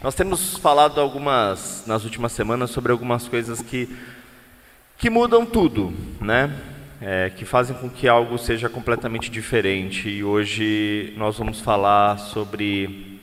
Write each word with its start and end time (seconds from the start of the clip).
Nós 0.00 0.14
temos 0.14 0.56
falado 0.56 1.00
algumas 1.00 1.82
nas 1.84 2.04
últimas 2.04 2.30
semanas 2.30 2.70
sobre 2.70 2.92
algumas 2.92 3.26
coisas 3.26 3.60
que 3.60 3.88
que 4.96 5.10
mudam 5.10 5.44
tudo, 5.44 5.92
né? 6.20 6.56
É, 7.00 7.30
que 7.30 7.44
fazem 7.44 7.76
com 7.76 7.90
que 7.90 8.06
algo 8.06 8.38
seja 8.38 8.68
completamente 8.68 9.28
diferente. 9.28 10.08
E 10.08 10.22
hoje 10.22 11.12
nós 11.16 11.36
vamos 11.36 11.60
falar 11.60 12.16
sobre 12.18 13.20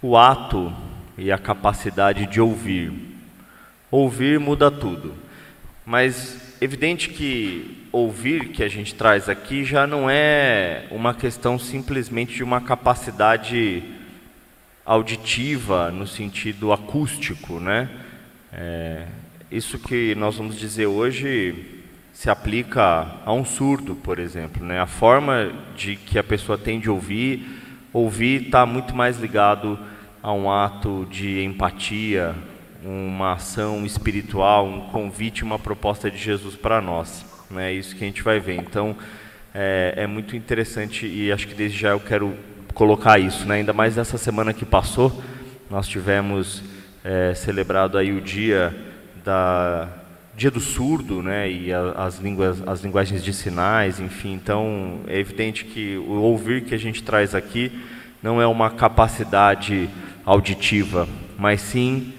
o 0.00 0.16
ato 0.16 0.72
e 1.18 1.32
a 1.32 1.38
capacidade 1.38 2.26
de 2.26 2.40
ouvir. 2.40 2.92
Ouvir 3.90 4.38
muda 4.38 4.70
tudo. 4.70 5.12
Mas 5.84 6.56
evidente 6.60 7.08
que 7.08 7.88
ouvir 7.90 8.50
que 8.50 8.62
a 8.62 8.68
gente 8.68 8.94
traz 8.94 9.28
aqui 9.28 9.64
já 9.64 9.88
não 9.88 10.08
é 10.08 10.86
uma 10.92 11.14
questão 11.14 11.58
simplesmente 11.58 12.36
de 12.36 12.44
uma 12.44 12.60
capacidade 12.60 13.93
auditiva 14.84 15.90
no 15.90 16.06
sentido 16.06 16.72
acústico, 16.72 17.58
né? 17.58 17.88
É, 18.52 19.06
isso 19.50 19.78
que 19.78 20.14
nós 20.14 20.36
vamos 20.36 20.58
dizer 20.58 20.86
hoje 20.86 21.82
se 22.12 22.30
aplica 22.30 23.06
a 23.24 23.32
um 23.32 23.44
surdo, 23.44 23.94
por 23.94 24.18
exemplo, 24.18 24.64
né? 24.64 24.80
A 24.80 24.86
forma 24.86 25.52
de 25.76 25.96
que 25.96 26.18
a 26.18 26.24
pessoa 26.24 26.56
tem 26.56 26.78
de 26.78 26.88
ouvir, 26.90 27.46
ouvir 27.92 28.46
está 28.46 28.64
muito 28.64 28.94
mais 28.94 29.18
ligado 29.18 29.78
a 30.22 30.32
um 30.32 30.50
ato 30.50 31.06
de 31.10 31.42
empatia, 31.42 32.34
uma 32.84 33.32
ação 33.32 33.84
espiritual, 33.84 34.66
um 34.66 34.80
convite, 34.90 35.42
uma 35.42 35.58
proposta 35.58 36.10
de 36.10 36.18
Jesus 36.18 36.54
para 36.54 36.80
nós. 36.80 37.24
É 37.50 37.54
né? 37.54 37.72
isso 37.72 37.96
que 37.96 38.04
a 38.04 38.06
gente 38.06 38.22
vai 38.22 38.38
ver. 38.38 38.56
Então, 38.56 38.96
é, 39.54 39.94
é, 39.96 40.06
muito 40.06 40.36
interessante 40.36 41.06
e 41.06 41.30
acho 41.30 41.46
que 41.46 41.54
desde 41.54 41.78
já 41.78 41.90
eu 41.90 42.00
quero 42.00 42.36
colocar 42.74 43.18
isso, 43.18 43.46
né? 43.46 43.56
ainda 43.56 43.72
mais 43.72 43.96
nessa 43.96 44.18
semana 44.18 44.52
que 44.52 44.64
passou, 44.64 45.22
nós 45.70 45.86
tivemos 45.86 46.62
é, 47.04 47.32
celebrado 47.34 47.96
aí 47.96 48.12
o 48.12 48.20
dia 48.20 48.74
da 49.24 49.88
dia 50.36 50.50
do 50.50 50.58
surdo, 50.58 51.22
né, 51.22 51.48
e 51.48 51.72
a, 51.72 51.92
as 51.92 52.18
línguas, 52.18 52.60
as 52.66 52.80
linguagens 52.80 53.22
de 53.22 53.32
sinais, 53.32 54.00
enfim. 54.00 54.32
Então, 54.32 54.98
é 55.06 55.16
evidente 55.16 55.64
que 55.64 55.96
o 55.96 56.14
ouvir 56.22 56.64
que 56.64 56.74
a 56.74 56.78
gente 56.78 57.04
traz 57.04 57.36
aqui 57.36 57.70
não 58.20 58.42
é 58.42 58.46
uma 58.46 58.68
capacidade 58.68 59.88
auditiva, 60.24 61.08
mas 61.38 61.60
sim 61.60 62.14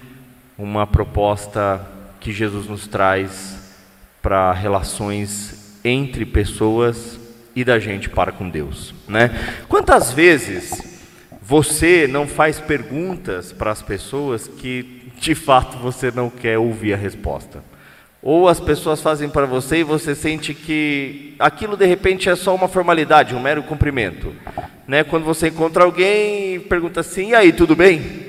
uma 0.56 0.86
proposta 0.86 1.86
que 2.18 2.32
Jesus 2.32 2.66
nos 2.66 2.86
traz 2.86 3.76
para 4.22 4.50
relações 4.54 5.78
entre 5.84 6.24
pessoas 6.24 7.25
e 7.56 7.64
da 7.64 7.78
gente 7.78 8.10
para 8.10 8.30
com 8.30 8.50
Deus, 8.50 8.94
né? 9.08 9.30
Quantas 9.66 10.12
vezes 10.12 11.00
você 11.40 12.06
não 12.06 12.28
faz 12.28 12.60
perguntas 12.60 13.50
para 13.50 13.70
as 13.70 13.80
pessoas 13.80 14.46
que 14.46 15.10
de 15.18 15.34
fato 15.34 15.78
você 15.78 16.10
não 16.14 16.28
quer 16.28 16.58
ouvir 16.58 16.92
a 16.92 16.96
resposta? 16.98 17.64
Ou 18.22 18.46
as 18.46 18.60
pessoas 18.60 19.00
fazem 19.00 19.28
para 19.30 19.46
você 19.46 19.78
e 19.78 19.84
você 19.84 20.14
sente 20.14 20.52
que 20.52 21.34
aquilo 21.38 21.76
de 21.76 21.86
repente 21.86 22.28
é 22.28 22.36
só 22.36 22.54
uma 22.54 22.68
formalidade, 22.68 23.34
um 23.34 23.40
mero 23.40 23.62
cumprimento. 23.62 24.34
Né? 24.86 25.02
Quando 25.02 25.24
você 25.24 25.48
encontra 25.48 25.84
alguém 25.84 26.56
e 26.56 26.58
pergunta 26.58 27.00
assim: 27.00 27.30
e 27.30 27.34
aí, 27.34 27.52
tudo 27.52 27.74
bem? 27.74 28.26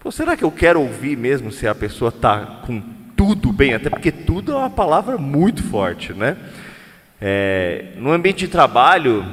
Pô, 0.00 0.10
será 0.10 0.36
que 0.36 0.44
eu 0.44 0.50
quero 0.50 0.80
ouvir 0.80 1.16
mesmo 1.16 1.50
se 1.50 1.66
a 1.66 1.74
pessoa 1.74 2.10
está 2.10 2.60
com 2.66 2.82
tudo 3.16 3.52
bem? 3.52 3.74
Até 3.74 3.88
porque 3.88 4.12
tudo 4.12 4.52
é 4.52 4.56
uma 4.56 4.70
palavra 4.70 5.16
muito 5.16 5.62
forte, 5.62 6.12
né? 6.12 6.36
É, 7.20 7.92
no 7.96 8.12
ambiente 8.12 8.40
de 8.40 8.48
trabalho 8.48 9.24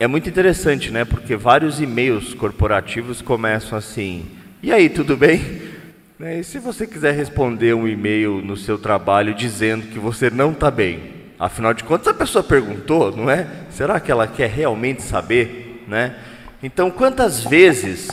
é 0.00 0.06
muito 0.06 0.28
interessante, 0.28 0.90
né? 0.90 1.04
Porque 1.04 1.36
vários 1.36 1.80
e-mails 1.80 2.34
corporativos 2.34 3.22
começam 3.22 3.78
assim: 3.78 4.26
e 4.62 4.72
aí, 4.72 4.88
tudo 4.88 5.16
bem? 5.16 5.74
Né? 6.16 6.38
E 6.38 6.44
se 6.44 6.60
você 6.60 6.86
quiser 6.86 7.12
responder 7.12 7.74
um 7.74 7.88
e-mail 7.88 8.40
no 8.40 8.56
seu 8.56 8.78
trabalho 8.78 9.34
dizendo 9.34 9.88
que 9.88 9.98
você 9.98 10.30
não 10.30 10.52
está 10.52 10.70
bem, 10.70 11.00
afinal 11.36 11.74
de 11.74 11.82
contas 11.82 12.06
a 12.06 12.14
pessoa 12.14 12.44
perguntou, 12.44 13.10
não 13.10 13.28
é? 13.28 13.48
Será 13.68 13.98
que 13.98 14.12
ela 14.12 14.28
quer 14.28 14.48
realmente 14.48 15.02
saber, 15.02 15.84
né? 15.88 16.14
Então, 16.62 16.88
quantas 16.88 17.42
vezes 17.42 18.08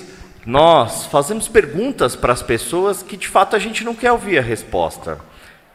nós 0.45 1.05
fazemos 1.05 1.47
perguntas 1.47 2.15
para 2.15 2.33
as 2.33 2.41
pessoas 2.41 3.03
que 3.03 3.15
de 3.15 3.27
fato 3.27 3.55
a 3.55 3.59
gente 3.59 3.83
não 3.83 3.93
quer 3.93 4.11
ouvir 4.11 4.39
a 4.39 4.41
resposta. 4.41 5.19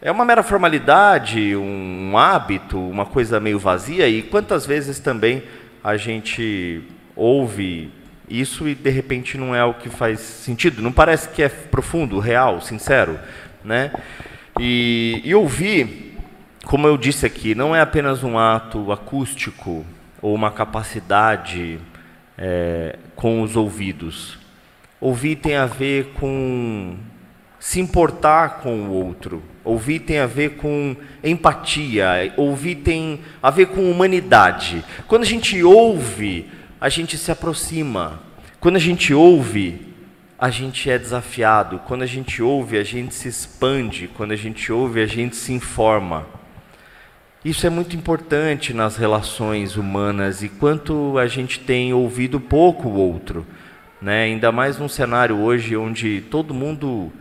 É 0.06 0.12
uma 0.12 0.24
mera 0.24 0.44
formalidade, 0.44 1.56
um 1.56 2.16
hábito, 2.16 2.78
uma 2.78 3.04
coisa 3.04 3.40
meio 3.40 3.58
vazia, 3.58 4.08
e 4.08 4.22
quantas 4.22 4.64
vezes 4.64 5.00
também 5.00 5.42
a 5.82 5.96
gente 5.96 6.80
ouve 7.16 7.90
isso 8.30 8.68
e 8.68 8.74
de 8.76 8.88
repente 8.88 9.36
não 9.36 9.52
é 9.52 9.64
o 9.64 9.74
que 9.74 9.88
faz 9.88 10.20
sentido, 10.20 10.80
não 10.80 10.92
parece 10.92 11.28
que 11.30 11.42
é 11.42 11.48
profundo, 11.48 12.20
real, 12.20 12.60
sincero, 12.60 13.18
né? 13.64 13.90
E, 14.60 15.22
e 15.24 15.34
ouvir, 15.34 16.16
como 16.64 16.86
eu 16.86 16.96
disse 16.96 17.26
aqui, 17.26 17.52
não 17.52 17.74
é 17.74 17.80
apenas 17.80 18.22
um 18.22 18.38
ato 18.38 18.92
acústico 18.92 19.84
ou 20.22 20.32
uma 20.36 20.52
capacidade 20.52 21.80
é, 22.38 22.96
com 23.16 23.42
os 23.42 23.56
ouvidos, 23.56 24.38
Ouvir 25.00 25.34
tem 25.34 25.56
a 25.56 25.66
ver 25.66 26.12
com 26.14 26.96
se 27.58 27.80
importar 27.80 28.60
com 28.60 28.84
o 28.84 28.90
outro. 28.92 29.42
Ouvir 29.66 29.98
tem 30.00 30.18
a 30.18 30.26
ver 30.26 30.52
com 30.56 30.96
empatia. 31.22 32.32
Ouvir 32.36 32.76
tem 32.76 33.20
a 33.42 33.50
ver 33.50 33.66
com 33.66 33.90
humanidade. 33.90 34.82
Quando 35.06 35.22
a 35.22 35.26
gente 35.26 35.62
ouve, 35.62 36.48
a 36.80 36.88
gente 36.88 37.18
se 37.18 37.30
aproxima. 37.30 38.20
Quando 38.58 38.76
a 38.76 38.80
gente 38.80 39.12
ouve, 39.12 39.94
a 40.38 40.48
gente 40.48 40.88
é 40.88 40.98
desafiado. 40.98 41.80
Quando 41.80 42.02
a 42.02 42.06
gente 42.06 42.40
ouve, 42.40 42.78
a 42.78 42.84
gente 42.84 43.14
se 43.14 43.28
expande. 43.28 44.08
Quando 44.16 44.32
a 44.32 44.36
gente 44.36 44.72
ouve, 44.72 45.02
a 45.02 45.06
gente 45.06 45.36
se 45.36 45.52
informa. 45.52 46.26
Isso 47.44 47.66
é 47.66 47.70
muito 47.70 47.94
importante 47.94 48.72
nas 48.72 48.96
relações 48.96 49.76
humanas 49.76 50.42
e 50.42 50.48
quanto 50.48 51.18
a 51.18 51.26
gente 51.26 51.60
tem 51.60 51.92
ouvido 51.92 52.40
pouco 52.40 52.88
o 52.88 52.94
outro 52.94 53.46
né? 54.00 54.24
ainda 54.24 54.52
mais 54.52 54.78
num 54.78 54.88
cenário 54.88 55.36
hoje 55.36 55.76
onde 55.76 56.22
todo 56.30 56.54
mundo 56.54 57.12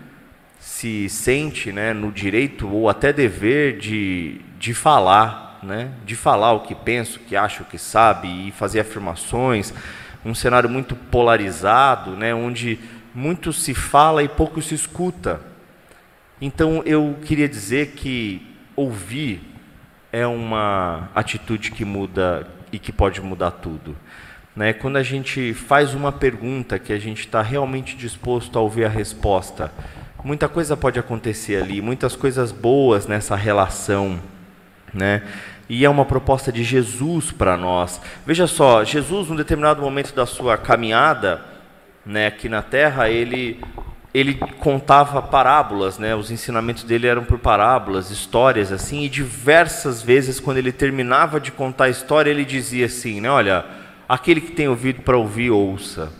se 0.59 1.07
sente 1.09 1.71
né, 1.71 1.93
no 1.93 2.11
direito 2.11 2.67
ou 2.67 2.89
até 2.89 3.13
dever 3.13 3.77
de, 3.77 4.41
de 4.59 4.73
falar, 4.73 5.59
né? 5.63 5.91
de 6.05 6.15
falar 6.15 6.53
o 6.53 6.61
que 6.61 6.75
pensa, 6.75 7.17
o 7.17 7.21
que 7.21 7.35
acha, 7.35 7.63
o 7.63 7.65
que 7.65 7.77
sabe 7.77 8.27
e 8.47 8.51
fazer 8.51 8.79
afirmações. 8.79 9.73
Um 10.23 10.33
cenário 10.33 10.69
muito 10.69 10.95
polarizado, 10.95 12.11
né, 12.11 12.33
onde 12.33 12.79
muito 13.13 13.53
se 13.53 13.73
fala 13.73 14.23
e 14.23 14.27
pouco 14.27 14.61
se 14.61 14.75
escuta. 14.75 15.39
Então 16.41 16.81
eu 16.85 17.15
queria 17.23 17.47
dizer 17.47 17.91
que 17.91 18.45
ouvir 18.75 19.41
é 20.11 20.25
uma 20.25 21.09
atitude 21.15 21.71
que 21.71 21.85
muda 21.85 22.47
e 22.71 22.79
que 22.79 22.91
pode 22.91 23.21
mudar 23.21 23.51
tudo. 23.51 23.95
Né? 24.55 24.73
Quando 24.73 24.97
a 24.97 25.03
gente 25.03 25.53
faz 25.53 25.93
uma 25.93 26.11
pergunta 26.11 26.79
que 26.79 26.93
a 26.93 26.99
gente 26.99 27.19
está 27.19 27.41
realmente 27.41 27.95
disposto 27.95 28.57
a 28.57 28.61
ouvir 28.61 28.85
a 28.85 28.89
resposta, 28.89 29.71
muita 30.25 30.49
coisa 30.49 30.75
pode 30.75 30.97
acontecer 30.97 31.61
ali, 31.61 31.81
muitas 31.81 32.15
coisas 32.15 32.51
boas 32.51 33.05
nessa 33.05 33.35
relação. 33.35 34.19
Né? 34.91 35.21
E 35.69 35.85
é 35.85 35.89
uma 35.89 36.03
proposta 36.03 36.51
de 36.51 36.63
Jesus 36.63 37.31
para 37.31 37.55
nós. 37.55 38.01
Veja 38.25 38.47
só, 38.47 38.83
Jesus, 38.83 39.29
num 39.29 39.35
determinado 39.35 39.81
momento 39.81 40.15
da 40.15 40.25
sua 40.25 40.57
caminhada 40.57 41.41
né, 42.03 42.25
aqui 42.25 42.49
na 42.49 42.63
terra, 42.63 43.07
ele, 43.07 43.61
ele 44.13 44.33
contava 44.33 45.21
parábolas, 45.21 45.99
né? 45.99 46.15
os 46.15 46.31
ensinamentos 46.31 46.83
dele 46.83 47.05
eram 47.05 47.23
por 47.23 47.37
parábolas, 47.37 48.09
histórias 48.09 48.71
assim, 48.71 49.03
e 49.03 49.09
diversas 49.09 50.01
vezes, 50.01 50.39
quando 50.39 50.57
ele 50.57 50.71
terminava 50.71 51.39
de 51.39 51.51
contar 51.51 51.85
a 51.85 51.89
história, 51.89 52.31
ele 52.31 52.43
dizia 52.43 52.87
assim: 52.87 53.21
né, 53.21 53.29
Olha 53.29 53.63
Aquele 54.07 54.39
que 54.39 54.51
tem 54.51 54.67
ouvido 54.67 55.01
para 55.01 55.17
ouvir, 55.17 55.49
ouça. 55.49 56.11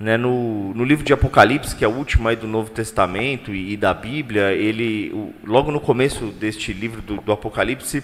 Né, 0.00 0.16
no, 0.16 0.72
no, 0.72 0.82
livro 0.82 1.04
de 1.04 1.12
Apocalipse, 1.12 1.76
que 1.76 1.84
é 1.84 1.88
o 1.88 1.90
último 1.90 2.26
aí 2.26 2.34
do 2.34 2.48
Novo 2.48 2.70
Testamento 2.70 3.54
e, 3.54 3.74
e 3.74 3.76
da 3.76 3.92
Bíblia, 3.92 4.50
ele, 4.52 5.12
o, 5.12 5.34
logo 5.44 5.70
no 5.70 5.78
começo 5.78 6.28
deste 6.28 6.72
livro 6.72 7.02
do, 7.02 7.20
do 7.20 7.30
Apocalipse, 7.30 8.02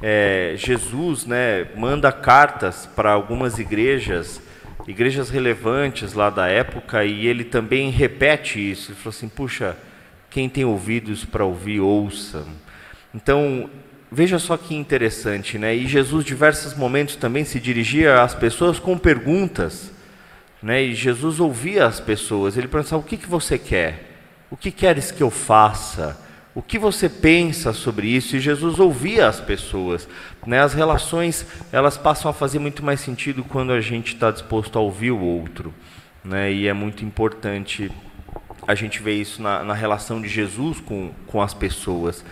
é, 0.00 0.54
Jesus 0.56 1.26
né, 1.26 1.66
manda 1.76 2.12
cartas 2.12 2.86
para 2.86 3.10
algumas 3.10 3.58
igrejas, 3.58 4.40
igrejas 4.86 5.30
relevantes 5.30 6.12
lá 6.12 6.30
da 6.30 6.46
época, 6.46 7.04
e 7.04 7.26
ele 7.26 7.42
também 7.42 7.90
repete 7.90 8.70
isso. 8.70 8.92
Ele 8.92 8.98
falou 8.98 9.10
assim: 9.10 9.28
puxa, 9.28 9.76
quem 10.30 10.48
tem 10.48 10.64
ouvidos 10.64 11.24
para 11.24 11.44
ouvir, 11.44 11.80
ouça. 11.80 12.46
Então, 13.12 13.68
Veja 14.14 14.38
só 14.38 14.58
que 14.58 14.74
interessante, 14.74 15.56
né? 15.56 15.74
E 15.74 15.88
Jesus, 15.88 16.22
diversos 16.22 16.74
momentos, 16.74 17.16
também 17.16 17.46
se 17.46 17.58
dirigia 17.58 18.20
às 18.20 18.34
pessoas 18.34 18.78
com 18.78 18.98
perguntas, 18.98 19.90
né? 20.62 20.82
E 20.82 20.94
Jesus 20.94 21.40
ouvia 21.40 21.86
as 21.86 21.98
pessoas. 21.98 22.56
Ele 22.56 22.68
pensava: 22.68 23.02
o 23.02 23.04
que, 23.04 23.16
que 23.16 23.28
você 23.28 23.58
quer? 23.58 24.10
O 24.50 24.56
que 24.56 24.70
queres 24.70 25.10
que 25.10 25.22
eu 25.22 25.30
faça? 25.30 26.18
O 26.54 26.60
que 26.60 26.78
você 26.78 27.08
pensa 27.08 27.72
sobre 27.72 28.06
isso? 28.06 28.36
E 28.36 28.40
Jesus 28.40 28.78
ouvia 28.78 29.26
as 29.26 29.40
pessoas. 29.40 30.06
Né? 30.46 30.60
As 30.60 30.74
relações 30.74 31.46
elas 31.72 31.96
passam 31.96 32.30
a 32.30 32.34
fazer 32.34 32.58
muito 32.58 32.84
mais 32.84 33.00
sentido 33.00 33.42
quando 33.42 33.72
a 33.72 33.80
gente 33.80 34.14
está 34.14 34.30
disposto 34.30 34.78
a 34.78 34.82
ouvir 34.82 35.10
o 35.10 35.18
outro. 35.18 35.72
né? 36.22 36.52
E 36.52 36.68
é 36.68 36.72
muito 36.74 37.04
importante 37.04 37.90
a 38.68 38.74
gente 38.74 39.02
ver 39.02 39.14
isso 39.14 39.40
na, 39.42 39.64
na 39.64 39.74
relação 39.74 40.20
de 40.20 40.28
Jesus 40.28 40.78
com, 40.80 41.10
com 41.26 41.40
as 41.40 41.54
pessoas. 41.54 42.22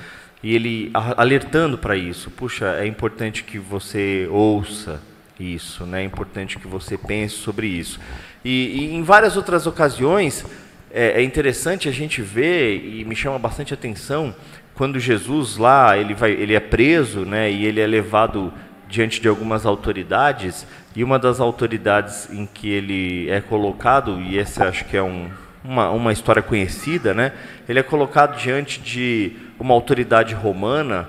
E 0.42 0.54
ele 0.54 0.90
alertando 1.16 1.78
para 1.78 1.96
isso. 1.96 2.30
Puxa, 2.30 2.76
é 2.76 2.86
importante 2.86 3.42
que 3.42 3.58
você 3.58 4.28
ouça 4.30 5.00
isso, 5.40 5.84
né? 5.84 6.02
É 6.02 6.04
importante 6.04 6.58
que 6.58 6.68
você 6.68 6.96
pense 6.96 7.34
sobre 7.36 7.66
isso. 7.66 7.98
E, 8.44 8.50
e 8.50 8.94
em 8.94 9.02
várias 9.02 9.36
outras 9.36 9.66
ocasiões, 9.66 10.44
é, 10.90 11.20
é, 11.20 11.22
interessante 11.22 11.88
a 11.88 11.92
gente 11.92 12.22
ver, 12.22 12.84
e 12.84 13.04
me 13.04 13.16
chama 13.16 13.38
bastante 13.38 13.72
atenção, 13.74 14.34
quando 14.74 14.98
Jesus 14.98 15.56
lá, 15.56 15.96
ele, 15.96 16.14
vai, 16.14 16.32
ele 16.32 16.54
é 16.54 16.60
preso, 16.60 17.20
né? 17.20 17.50
E 17.50 17.64
ele 17.64 17.80
é 17.80 17.86
levado 17.86 18.52
diante 18.88 19.20
de 19.20 19.28
algumas 19.28 19.64
autoridades, 19.64 20.66
e 20.94 21.04
uma 21.04 21.18
das 21.18 21.40
autoridades 21.40 22.28
em 22.30 22.46
que 22.46 22.68
ele 22.68 23.30
é 23.30 23.40
colocado, 23.40 24.20
e 24.20 24.38
essa 24.38 24.68
acho 24.68 24.84
que 24.86 24.96
é 24.96 25.02
um, 25.02 25.30
uma, 25.62 25.90
uma 25.90 26.12
história 26.12 26.42
conhecida, 26.42 27.14
né? 27.14 27.32
ele 27.68 27.78
é 27.78 27.82
colocado 27.82 28.36
diante 28.36 28.80
de 28.80 29.32
uma 29.58 29.74
autoridade 29.74 30.34
romana, 30.34 31.08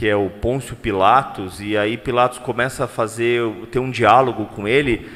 que 0.00 0.08
é 0.08 0.16
o 0.16 0.30
Pôncio 0.30 0.74
Pilatos, 0.74 1.60
e 1.60 1.76
aí 1.76 1.98
Pilatos 1.98 2.38
começa 2.38 2.84
a 2.84 2.88
fazer, 2.88 3.42
ter 3.70 3.80
um 3.80 3.90
diálogo 3.90 4.46
com 4.46 4.66
ele, 4.66 5.06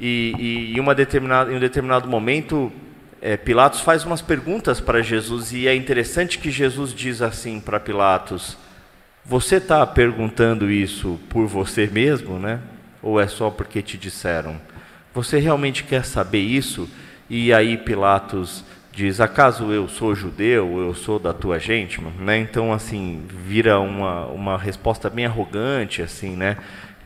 e, 0.00 0.32
e 0.38 0.74
em, 0.74 0.80
uma 0.80 0.94
determinada, 0.94 1.52
em 1.52 1.56
um 1.56 1.60
determinado 1.60 2.08
momento, 2.08 2.72
é, 3.20 3.36
Pilatos 3.36 3.82
faz 3.82 4.06
umas 4.06 4.22
perguntas 4.22 4.80
para 4.80 5.02
Jesus, 5.02 5.52
e 5.52 5.68
é 5.68 5.76
interessante 5.76 6.38
que 6.38 6.50
Jesus 6.50 6.94
diz 6.94 7.20
assim 7.20 7.60
para 7.60 7.78
Pilatos, 7.78 8.56
você 9.22 9.56
está 9.56 9.86
perguntando 9.86 10.70
isso 10.70 11.20
por 11.28 11.46
você 11.46 11.86
mesmo, 11.86 12.38
né? 12.38 12.60
Ou 13.02 13.20
é 13.20 13.28
só 13.28 13.50
porque 13.50 13.82
te 13.82 13.98
disseram? 13.98 14.58
Você 15.12 15.38
realmente 15.38 15.84
quer 15.84 16.06
saber 16.06 16.40
isso? 16.40 16.88
E 17.28 17.52
aí 17.52 17.76
Pilatos 17.76 18.64
diz: 18.96 19.20
Acaso 19.20 19.70
eu 19.70 19.86
sou 19.86 20.14
judeu? 20.14 20.78
Eu 20.80 20.94
sou 20.94 21.18
da 21.18 21.34
tua 21.34 21.58
gente? 21.58 22.00
Né? 22.18 22.38
Então, 22.38 22.72
assim, 22.72 23.22
vira 23.28 23.78
uma, 23.78 24.26
uma 24.26 24.58
resposta 24.58 25.10
bem 25.10 25.26
arrogante, 25.26 26.00
assim, 26.00 26.34
né? 26.34 26.56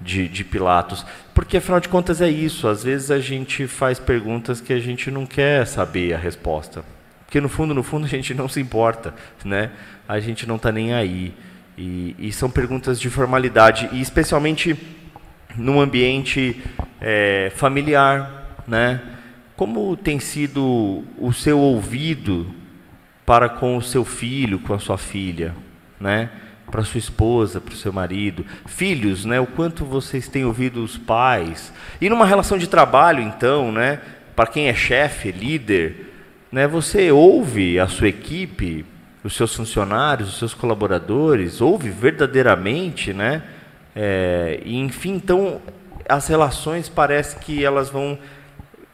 De, 0.01 0.29
de 0.29 0.45
Pilatos. 0.45 1.05
Porque 1.35 1.59
afinal 1.59 1.81
de 1.81 1.89
contas 1.89 2.23
é 2.23 2.31
isso. 2.31 2.69
Às 2.69 2.85
vezes 2.85 3.11
a 3.11 3.19
gente 3.19 3.67
faz 3.67 3.99
perguntas 3.99 4.61
que 4.61 4.73
a 4.73 4.79
gente 4.79 5.11
não 5.11 5.27
quer 5.27 5.67
saber 5.67 6.15
a 6.15 6.19
resposta. 6.19 6.85
Porque 7.27 7.41
no 7.41 7.49
fundo, 7.49 7.75
no 7.75 7.83
fundo, 7.83 8.07
a 8.07 8.09
gente 8.09 8.33
não 8.33 8.49
se 8.49 8.61
importa, 8.61 9.13
né? 9.45 9.73
A 10.09 10.21
gente 10.21 10.47
não 10.47 10.57
está 10.57 10.71
nem 10.71 10.95
aí. 10.95 11.35
E, 11.77 12.15
e, 12.19 12.33
são 12.33 12.51
perguntas 12.51 13.01
de 13.01 13.09
formalidade, 13.09 13.89
e 13.93 14.03
especialmente 14.03 14.77
no 15.57 15.81
ambiente 15.81 16.63
é, 17.01 17.51
familiar, 17.57 18.55
né? 18.69 19.01
Como 19.61 19.95
tem 19.95 20.19
sido 20.19 21.05
o 21.19 21.35
seu 21.35 21.59
ouvido 21.59 22.47
para 23.27 23.47
com 23.47 23.77
o 23.77 23.83
seu 23.83 24.07
filho, 24.07 24.59
com 24.61 24.73
a 24.73 24.79
sua 24.79 24.97
filha, 24.97 25.55
né? 26.01 26.31
Para 26.71 26.83
sua 26.83 26.97
esposa, 26.97 27.61
para 27.61 27.75
o 27.75 27.77
seu 27.77 27.93
marido, 27.93 28.43
filhos, 28.65 29.27
né? 29.27 29.39
O 29.39 29.47
quanto 29.47 29.85
vocês 29.85 30.27
têm 30.29 30.47
ouvido 30.47 30.83
os 30.83 30.97
pais 30.97 31.75
e 32.01 32.09
numa 32.09 32.25
relação 32.25 32.57
de 32.57 32.67
trabalho, 32.67 33.21
então, 33.23 33.71
né? 33.71 34.01
Para 34.35 34.47
quem 34.47 34.69
é 34.69 34.73
chefe, 34.73 35.31
líder, 35.31 36.11
né? 36.51 36.67
Você 36.67 37.13
ouve 37.13 37.79
a 37.79 37.87
sua 37.87 38.09
equipe 38.09 38.87
os 39.23 39.37
seus 39.37 39.55
funcionários, 39.55 40.31
os 40.31 40.39
seus 40.39 40.55
colaboradores, 40.55 41.61
ouve 41.61 41.91
verdadeiramente, 41.91 43.13
né? 43.13 43.43
É, 43.95 44.63
e 44.65 44.79
enfim, 44.79 45.17
então 45.17 45.61
as 46.09 46.27
relações 46.29 46.89
parece 46.89 47.37
que 47.37 47.63
elas 47.63 47.91
vão, 47.91 48.19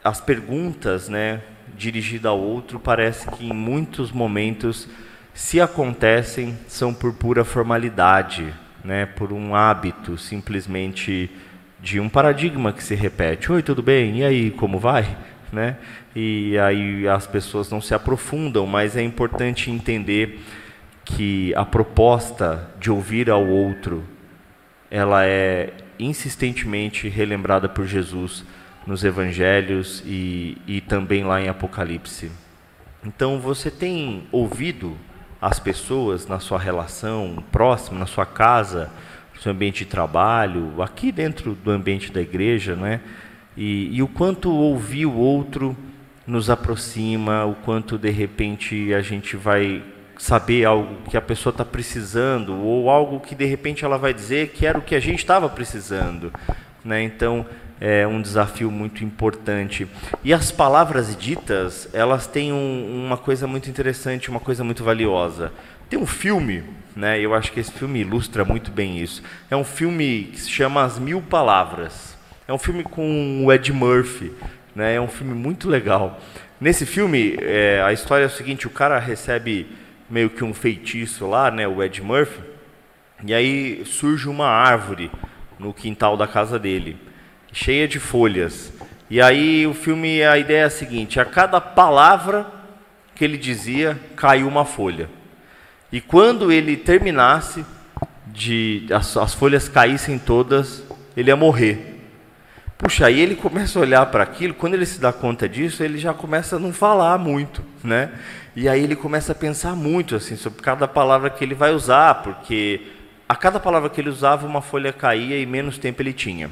as 0.07 0.21
perguntas, 0.21 1.09
né, 1.09 1.41
dirigidas 1.77 2.31
ao 2.31 2.39
outro, 2.39 2.79
parece 2.79 3.29
que 3.31 3.45
em 3.45 3.53
muitos 3.53 4.09
momentos, 4.11 4.87
se 5.33 5.59
acontecem, 5.59 6.57
são 6.67 6.93
por 6.93 7.13
pura 7.13 7.43
formalidade, 7.43 8.53
né, 8.83 9.05
por 9.05 9.33
um 9.33 9.53
hábito 9.53 10.17
simplesmente 10.17 11.29
de 11.79 11.99
um 11.99 12.07
paradigma 12.07 12.71
que 12.71 12.83
se 12.83 12.95
repete. 12.95 13.51
Oi, 13.51 13.61
tudo 13.61 13.83
bem? 13.83 14.19
E 14.19 14.23
aí, 14.23 14.51
como 14.51 14.79
vai? 14.79 15.17
Né? 15.49 15.77
e 16.13 16.59
aí 16.59 17.07
as 17.07 17.25
pessoas 17.25 17.71
não 17.71 17.79
se 17.79 17.93
aprofundam, 17.93 18.67
mas 18.67 18.97
é 18.97 19.01
importante 19.01 19.71
entender 19.71 20.41
que 21.05 21.55
a 21.55 21.63
proposta 21.63 22.69
de 22.77 22.91
ouvir 22.91 23.29
ao 23.29 23.47
outro, 23.47 24.03
ela 24.91 25.25
é 25.25 25.71
insistentemente 25.97 27.07
relembrada 27.07 27.69
por 27.69 27.85
Jesus 27.85 28.43
nos 28.87 29.03
Evangelhos 29.03 30.01
e, 30.05 30.57
e 30.65 30.79
também 30.79 31.25
lá 31.25 31.41
em 31.41 31.49
Apocalipse. 31.49 32.31
Então 33.05 33.37
você 33.37 33.69
tem 33.69 34.23
ouvido 34.31 34.97
as 35.41 35.59
pessoas 35.59 36.25
na 36.25 36.39
sua 36.39 36.57
relação 36.57 37.43
próxima, 37.51 37.99
na 37.99 38.05
sua 38.05 38.25
casa, 38.25 38.89
no 39.35 39.41
seu 39.41 39.51
ambiente 39.51 39.79
de 39.79 39.91
trabalho, 39.91 40.81
aqui 40.81 41.11
dentro 41.11 41.53
do 41.53 41.69
ambiente 41.69 42.11
da 42.11 42.21
igreja, 42.21 42.75
né? 42.75 43.01
E, 43.55 43.95
e 43.95 44.01
o 44.01 44.07
quanto 44.07 44.51
ouvir 44.51 45.05
o 45.05 45.13
outro 45.13 45.75
nos 46.25 46.49
aproxima, 46.49 47.45
o 47.45 47.55
quanto 47.55 47.97
de 47.97 48.09
repente 48.09 48.93
a 48.93 49.01
gente 49.01 49.35
vai 49.35 49.83
saber 50.17 50.65
algo 50.65 50.95
que 51.09 51.17
a 51.17 51.21
pessoa 51.21 51.51
está 51.51 51.65
precisando, 51.65 52.55
ou 52.55 52.89
algo 52.89 53.19
que 53.19 53.35
de 53.35 53.45
repente 53.45 53.85
ela 53.85 53.97
vai 53.97 54.13
dizer 54.13 54.49
que 54.49 54.65
era 54.65 54.77
o 54.77 54.81
que 54.81 54.95
a 54.95 54.99
gente 54.99 55.19
estava 55.19 55.47
precisando. 55.49 56.31
Né? 56.83 57.03
Então, 57.03 57.45
é 57.79 58.07
um 58.07 58.21
desafio 58.21 58.71
muito 58.71 59.03
importante. 59.03 59.87
E 60.23 60.33
as 60.33 60.51
palavras 60.51 61.15
ditas, 61.15 61.89
elas 61.93 62.27
têm 62.27 62.51
um, 62.51 63.05
uma 63.05 63.17
coisa 63.17 63.47
muito 63.47 63.69
interessante, 63.69 64.29
uma 64.29 64.39
coisa 64.39 64.63
muito 64.63 64.83
valiosa. 64.83 65.51
Tem 65.89 65.97
um 65.97 66.05
filme, 66.05 66.63
né? 66.95 67.19
eu 67.19 67.33
acho 67.33 67.51
que 67.51 67.59
esse 67.59 67.71
filme 67.71 68.01
ilustra 68.01 68.43
muito 68.43 68.71
bem 68.71 68.99
isso. 68.99 69.23
É 69.49 69.55
um 69.55 69.63
filme 69.63 70.29
que 70.33 70.39
se 70.41 70.49
chama 70.49 70.83
As 70.83 70.99
Mil 70.99 71.21
Palavras. 71.21 72.17
É 72.47 72.53
um 72.53 72.57
filme 72.57 72.83
com 72.83 73.45
o 73.45 73.51
Ed 73.51 73.71
Murphy. 73.71 74.31
Né? 74.75 74.95
É 74.95 75.01
um 75.01 75.07
filme 75.07 75.33
muito 75.33 75.69
legal. 75.69 76.19
Nesse 76.59 76.85
filme, 76.85 77.37
é, 77.39 77.81
a 77.85 77.93
história 77.93 78.23
é 78.23 78.27
o 78.27 78.31
seguinte: 78.31 78.65
o 78.65 78.71
cara 78.71 78.97
recebe 78.97 79.67
meio 80.09 80.29
que 80.29 80.43
um 80.43 80.53
feitiço 80.53 81.27
lá, 81.27 81.51
né, 81.51 81.67
o 81.67 81.83
Ed 81.83 82.01
Murphy, 82.01 82.41
e 83.25 83.33
aí 83.33 83.83
surge 83.85 84.27
uma 84.29 84.47
árvore 84.47 85.11
no 85.59 85.73
quintal 85.73 86.15
da 86.15 86.27
casa 86.27 86.57
dele, 86.57 86.97
cheia 87.57 87.87
de 87.87 87.99
folhas. 87.99 88.71
E 89.09 89.19
aí 89.19 89.65
o 89.65 89.73
filme, 89.73 90.23
a 90.23 90.37
ideia 90.37 90.61
é 90.61 90.65
a 90.65 90.69
seguinte: 90.69 91.19
a 91.19 91.25
cada 91.25 91.59
palavra 91.59 92.45
que 93.15 93.23
ele 93.23 93.37
dizia, 93.37 93.99
caiu 94.15 94.47
uma 94.47 94.63
folha. 94.63 95.09
E 95.91 95.99
quando 95.99 96.51
ele 96.51 96.77
terminasse 96.77 97.65
de 98.27 98.85
as, 98.91 99.17
as 99.17 99.33
folhas 99.33 99.67
caíssem 99.67 100.19
todas, 100.19 100.83
ele 101.15 101.31
ia 101.31 101.35
morrer. 101.35 101.95
Puxa, 102.77 103.07
aí 103.07 103.19
ele 103.19 103.35
começa 103.35 103.79
a 103.79 103.81
olhar 103.81 104.05
para 104.05 104.21
aquilo, 104.21 104.53
quando 104.53 104.75
ele 104.75 104.85
se 104.85 104.99
dá 104.99 105.11
conta 105.11 105.49
disso, 105.49 105.81
ele 105.81 105.97
já 105.97 106.13
começa 106.13 106.57
a 106.57 106.59
não 106.59 106.71
falar 106.71 107.17
muito, 107.17 107.63
né? 107.83 108.11
E 108.55 108.69
aí 108.69 108.83
ele 108.83 108.95
começa 108.95 109.31
a 109.31 109.35
pensar 109.35 109.75
muito 109.75 110.15
assim 110.15 110.35
sobre 110.35 110.61
cada 110.61 110.87
palavra 110.87 111.31
que 111.31 111.43
ele 111.43 111.55
vai 111.55 111.73
usar, 111.73 112.21
porque 112.21 112.81
a 113.27 113.35
cada 113.35 113.59
palavra 113.59 113.89
que 113.89 113.99
ele 113.99 114.09
usava 114.09 114.45
uma 114.45 114.61
folha 114.61 114.93
caía 114.93 115.39
e 115.39 115.45
menos 115.45 115.79
tempo 115.79 116.03
ele 116.03 116.13
tinha. 116.13 116.51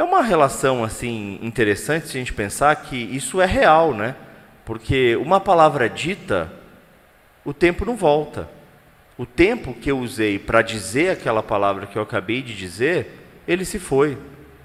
É 0.00 0.02
uma 0.02 0.22
relação 0.22 0.82
assim 0.82 1.38
interessante 1.42 2.08
se 2.08 2.16
a 2.16 2.20
gente 2.20 2.32
pensar 2.32 2.74
que 2.74 2.96
isso 2.96 3.38
é 3.38 3.44
real, 3.44 3.92
né? 3.92 4.16
Porque 4.64 5.14
uma 5.16 5.38
palavra 5.38 5.90
dita, 5.90 6.50
o 7.44 7.52
tempo 7.52 7.84
não 7.84 7.94
volta. 7.94 8.48
O 9.18 9.26
tempo 9.26 9.74
que 9.74 9.90
eu 9.90 9.98
usei 9.98 10.38
para 10.38 10.62
dizer 10.62 11.10
aquela 11.10 11.42
palavra 11.42 11.84
que 11.84 11.98
eu 11.98 12.02
acabei 12.02 12.40
de 12.40 12.56
dizer, 12.56 13.26
ele 13.46 13.62
se 13.62 13.78
foi. 13.78 14.16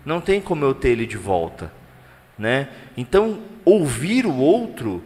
Não 0.06 0.22
tem 0.22 0.40
como 0.40 0.64
eu 0.64 0.74
ter 0.74 0.92
ele 0.92 1.06
de 1.06 1.18
volta, 1.18 1.70
né? 2.40 2.70
Então, 2.96 3.42
ouvir 3.66 4.26
o 4.26 4.38
outro 4.38 5.04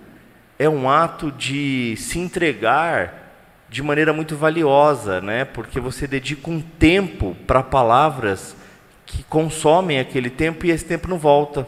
é 0.60 0.70
um 0.70 0.88
ato 0.88 1.32
de 1.32 1.96
se 1.98 2.20
entregar 2.20 3.34
de 3.68 3.82
maneira 3.82 4.14
muito 4.14 4.36
valiosa, 4.36 5.22
né? 5.22 5.44
Porque 5.44 5.80
você 5.80 6.06
dedica 6.06 6.52
um 6.52 6.62
tempo 6.62 7.36
para 7.48 7.64
palavras 7.64 8.59
que 9.10 9.24
consomem 9.24 10.00
aquele 10.00 10.30
tempo 10.30 10.66
e 10.66 10.70
esse 10.70 10.86
tempo 10.86 11.08
não 11.08 11.18
volta. 11.18 11.68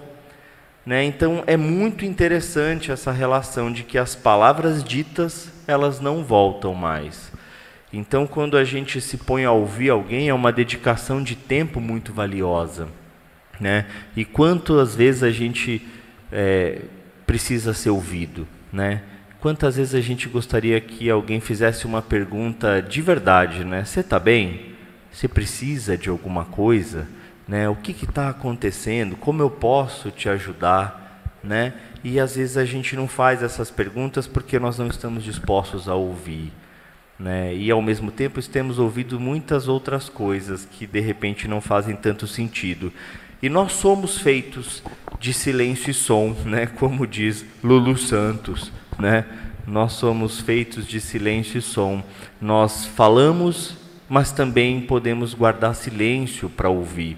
Né? 0.85 1.03
Então 1.03 1.43
é 1.47 1.57
muito 1.57 2.05
interessante 2.05 2.91
essa 2.91 3.11
relação 3.11 3.71
de 3.71 3.81
que 3.83 3.97
as 3.97 4.15
palavras 4.15 4.83
ditas 4.83 5.51
elas 5.67 5.99
não 5.99 6.23
voltam 6.23 6.75
mais. 6.75 7.31
Então 7.91 8.27
quando 8.27 8.55
a 8.57 8.63
gente 8.63 9.01
se 9.01 9.17
põe 9.17 9.43
a 9.43 9.51
ouvir 9.51 9.89
alguém 9.89 10.29
é 10.29 10.33
uma 10.33 10.51
dedicação 10.51 11.21
de 11.21 11.35
tempo 11.35 11.81
muito 11.81 12.13
valiosa. 12.13 12.87
Né? 13.59 13.87
E 14.15 14.23
quantas 14.23 14.95
vezes 14.95 15.23
a 15.23 15.31
gente 15.31 15.81
é, 16.31 16.81
precisa 17.25 17.73
ser 17.73 17.89
ouvido, 17.89 18.47
né? 18.71 19.01
Quantas 19.39 19.75
vezes 19.75 19.95
a 19.95 20.01
gente 20.01 20.29
gostaria 20.29 20.79
que 20.79 21.09
alguém 21.09 21.39
fizesse 21.39 21.85
uma 21.85 22.01
pergunta 22.01 22.79
de 22.79 23.01
verdade, 23.01 23.63
né? 23.63 23.83
Você 23.83 24.01
está 24.01 24.19
bem? 24.19 24.75
Você 25.11 25.27
precisa 25.27 25.97
de 25.97 26.09
alguma 26.09 26.45
coisa? 26.45 27.07
Né? 27.47 27.67
O 27.67 27.75
que 27.75 27.91
está 27.91 28.29
acontecendo? 28.29 29.15
Como 29.15 29.41
eu 29.41 29.49
posso 29.49 30.11
te 30.11 30.29
ajudar? 30.29 31.01
né? 31.43 31.73
E 32.03 32.19
às 32.19 32.35
vezes 32.35 32.57
a 32.57 32.65
gente 32.65 32.95
não 32.95 33.07
faz 33.07 33.43
essas 33.43 33.71
perguntas 33.71 34.27
porque 34.27 34.59
nós 34.59 34.77
não 34.77 34.87
estamos 34.87 35.23
dispostos 35.23 35.87
a 35.87 35.95
ouvir, 35.95 36.51
né? 37.19 37.53
E 37.55 37.69
ao 37.71 37.81
mesmo 37.81 38.11
tempo 38.11 38.41
temos 38.41 38.79
ouvido 38.79 39.19
muitas 39.19 39.67
outras 39.67 40.09
coisas 40.09 40.65
que 40.65 40.85
de 40.87 40.99
repente 40.99 41.47
não 41.47 41.61
fazem 41.61 41.95
tanto 41.95 42.27
sentido. 42.27 42.91
E 43.41 43.49
nós 43.49 43.73
somos 43.73 44.19
feitos 44.19 44.83
de 45.19 45.33
silêncio 45.33 45.89
e 45.89 45.93
som, 45.93 46.35
né? 46.45 46.65
Como 46.77 47.07
diz 47.07 47.45
Lulu 47.63 47.97
Santos, 47.97 48.71
né? 48.99 49.25
Nós 49.67 49.93
somos 49.93 50.39
feitos 50.39 50.87
de 50.87 50.99
silêncio 50.99 51.59
e 51.59 51.61
som. 51.61 52.03
Nós 52.39 52.85
falamos, 52.85 53.77
mas 54.09 54.31
também 54.31 54.81
podemos 54.81 55.35
guardar 55.35 55.75
silêncio 55.75 56.49
para 56.49 56.69
ouvir. 56.69 57.15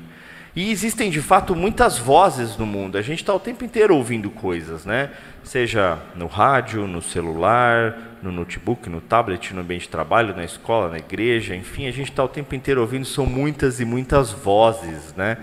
E 0.55 0.71
existem 0.71 1.09
de 1.09 1.21
fato 1.21 1.55
muitas 1.55 1.97
vozes 1.97 2.57
no 2.57 2.65
mundo. 2.65 2.97
A 2.97 3.01
gente 3.01 3.19
está 3.19 3.33
o 3.33 3.39
tempo 3.39 3.65
inteiro 3.65 3.95
ouvindo 3.95 4.29
coisas, 4.29 4.85
né? 4.85 5.09
Seja 5.43 5.97
no 6.15 6.27
rádio, 6.27 6.85
no 6.87 7.01
celular, 7.01 7.97
no 8.21 8.31
notebook, 8.31 8.87
no 8.87 9.01
tablet, 9.01 9.53
no 9.53 9.61
ambiente 9.61 9.83
de 9.83 9.89
trabalho, 9.89 10.35
na 10.35 10.43
escola, 10.43 10.89
na 10.89 10.97
igreja, 10.97 11.55
enfim, 11.55 11.87
a 11.87 11.91
gente 11.91 12.11
está 12.11 12.23
o 12.23 12.27
tempo 12.27 12.53
inteiro 12.53 12.81
ouvindo. 12.81 13.05
São 13.05 13.25
muitas 13.25 13.79
e 13.79 13.85
muitas 13.85 14.31
vozes, 14.31 15.13
né? 15.17 15.37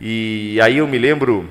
E 0.00 0.58
aí 0.62 0.78
eu 0.78 0.88
me 0.88 0.98
lembro 0.98 1.48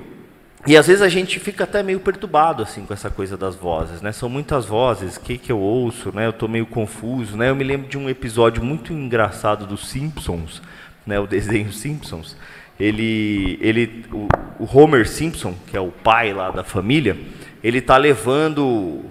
e 0.68 0.76
às 0.76 0.88
vezes 0.88 1.04
a 1.04 1.10
gente 1.10 1.40
fica 1.40 1.64
até 1.64 1.84
meio 1.84 2.00
perturbado 2.00 2.64
assim 2.64 2.88
com 2.88 2.94
essa 2.94 3.08
coisa 3.08 3.38
das 3.38 3.56
vozes, 3.56 4.02
né? 4.02 4.12
São 4.12 4.28
muitas 4.28 4.66
vozes, 4.66 5.16
o 5.16 5.22
que 5.22 5.38
que 5.38 5.52
eu 5.52 5.60
ouço, 5.60 6.12
né? 6.12 6.26
Eu 6.26 6.32
estou 6.32 6.50
meio 6.50 6.66
confuso, 6.66 7.38
né? 7.38 7.52
Eu 7.52 7.56
me 7.56 7.64
lembro 7.64 7.88
de 7.88 8.00
um 8.00 8.10
episódio 8.10 8.64
muito 8.64 8.92
engraçado 8.92 9.68
dos 9.68 9.88
Simpsons, 9.88 10.64
né? 11.06 11.20
O 11.20 11.28
desenho 11.28 11.72
Simpsons, 11.72 12.36
ele, 12.80 13.58
ele, 13.62 14.06
o, 14.12 14.28
o 14.60 14.78
Homer 14.78 15.08
Simpson, 15.08 15.56
que 15.68 15.78
é 15.78 15.80
o 15.80 15.92
pai 15.92 16.34
lá 16.34 16.52
da 16.52 16.64
família, 16.64 17.18
ele 17.64 17.80
está 17.80 17.98
levando 17.98 19.02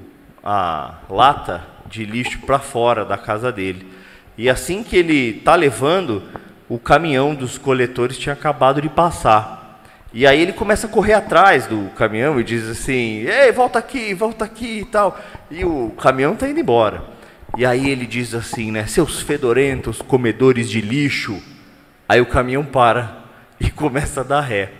a 0.42 0.94
lata 1.08 1.64
de 1.86 2.04
lixo 2.04 2.40
para 2.40 2.58
fora 2.58 3.04
da 3.04 3.16
casa 3.16 3.50
dele. 3.50 3.86
E 4.36 4.50
assim 4.50 4.82
que 4.82 4.96
ele 4.96 5.38
está 5.38 5.54
levando, 5.54 6.22
o 6.68 6.78
caminhão 6.78 7.34
dos 7.34 7.56
coletores 7.56 8.18
tinha 8.18 8.32
acabado 8.32 8.82
de 8.82 8.88
passar. 8.88 9.82
E 10.12 10.26
aí 10.26 10.40
ele 10.40 10.52
começa 10.52 10.86
a 10.86 10.90
correr 10.90 11.14
atrás 11.14 11.66
do 11.66 11.90
caminhão 11.96 12.38
e 12.38 12.44
diz 12.44 12.68
assim: 12.68 13.26
Ei, 13.26 13.50
volta 13.50 13.78
aqui, 13.78 14.14
volta 14.14 14.44
aqui 14.44 14.80
e 14.80 14.84
tal. 14.84 15.18
E 15.50 15.64
o 15.64 15.90
caminhão 15.90 16.34
está 16.34 16.48
indo 16.48 16.60
embora. 16.60 17.02
E 17.56 17.64
aí 17.64 17.88
ele 17.88 18.06
diz 18.06 18.34
assim, 18.34 18.72
né? 18.72 18.86
Seus 18.86 19.20
fedorentos 19.20 20.02
comedores 20.02 20.68
de 20.68 20.80
lixo. 20.80 21.40
Aí 22.08 22.20
o 22.20 22.26
caminhão 22.26 22.64
para 22.64 23.23
e 23.64 23.70
começa 23.70 24.20
a 24.20 24.24
dar 24.24 24.40
ré. 24.40 24.72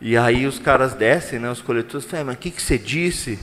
E 0.00 0.16
aí 0.16 0.46
os 0.46 0.58
caras 0.58 0.94
descem, 0.94 1.38
né, 1.38 1.50
os 1.50 1.60
coletores, 1.60 2.06
falam, 2.06 2.26
mas 2.26 2.36
o 2.36 2.38
que, 2.38 2.50
que 2.50 2.62
você 2.62 2.78
disse? 2.78 3.38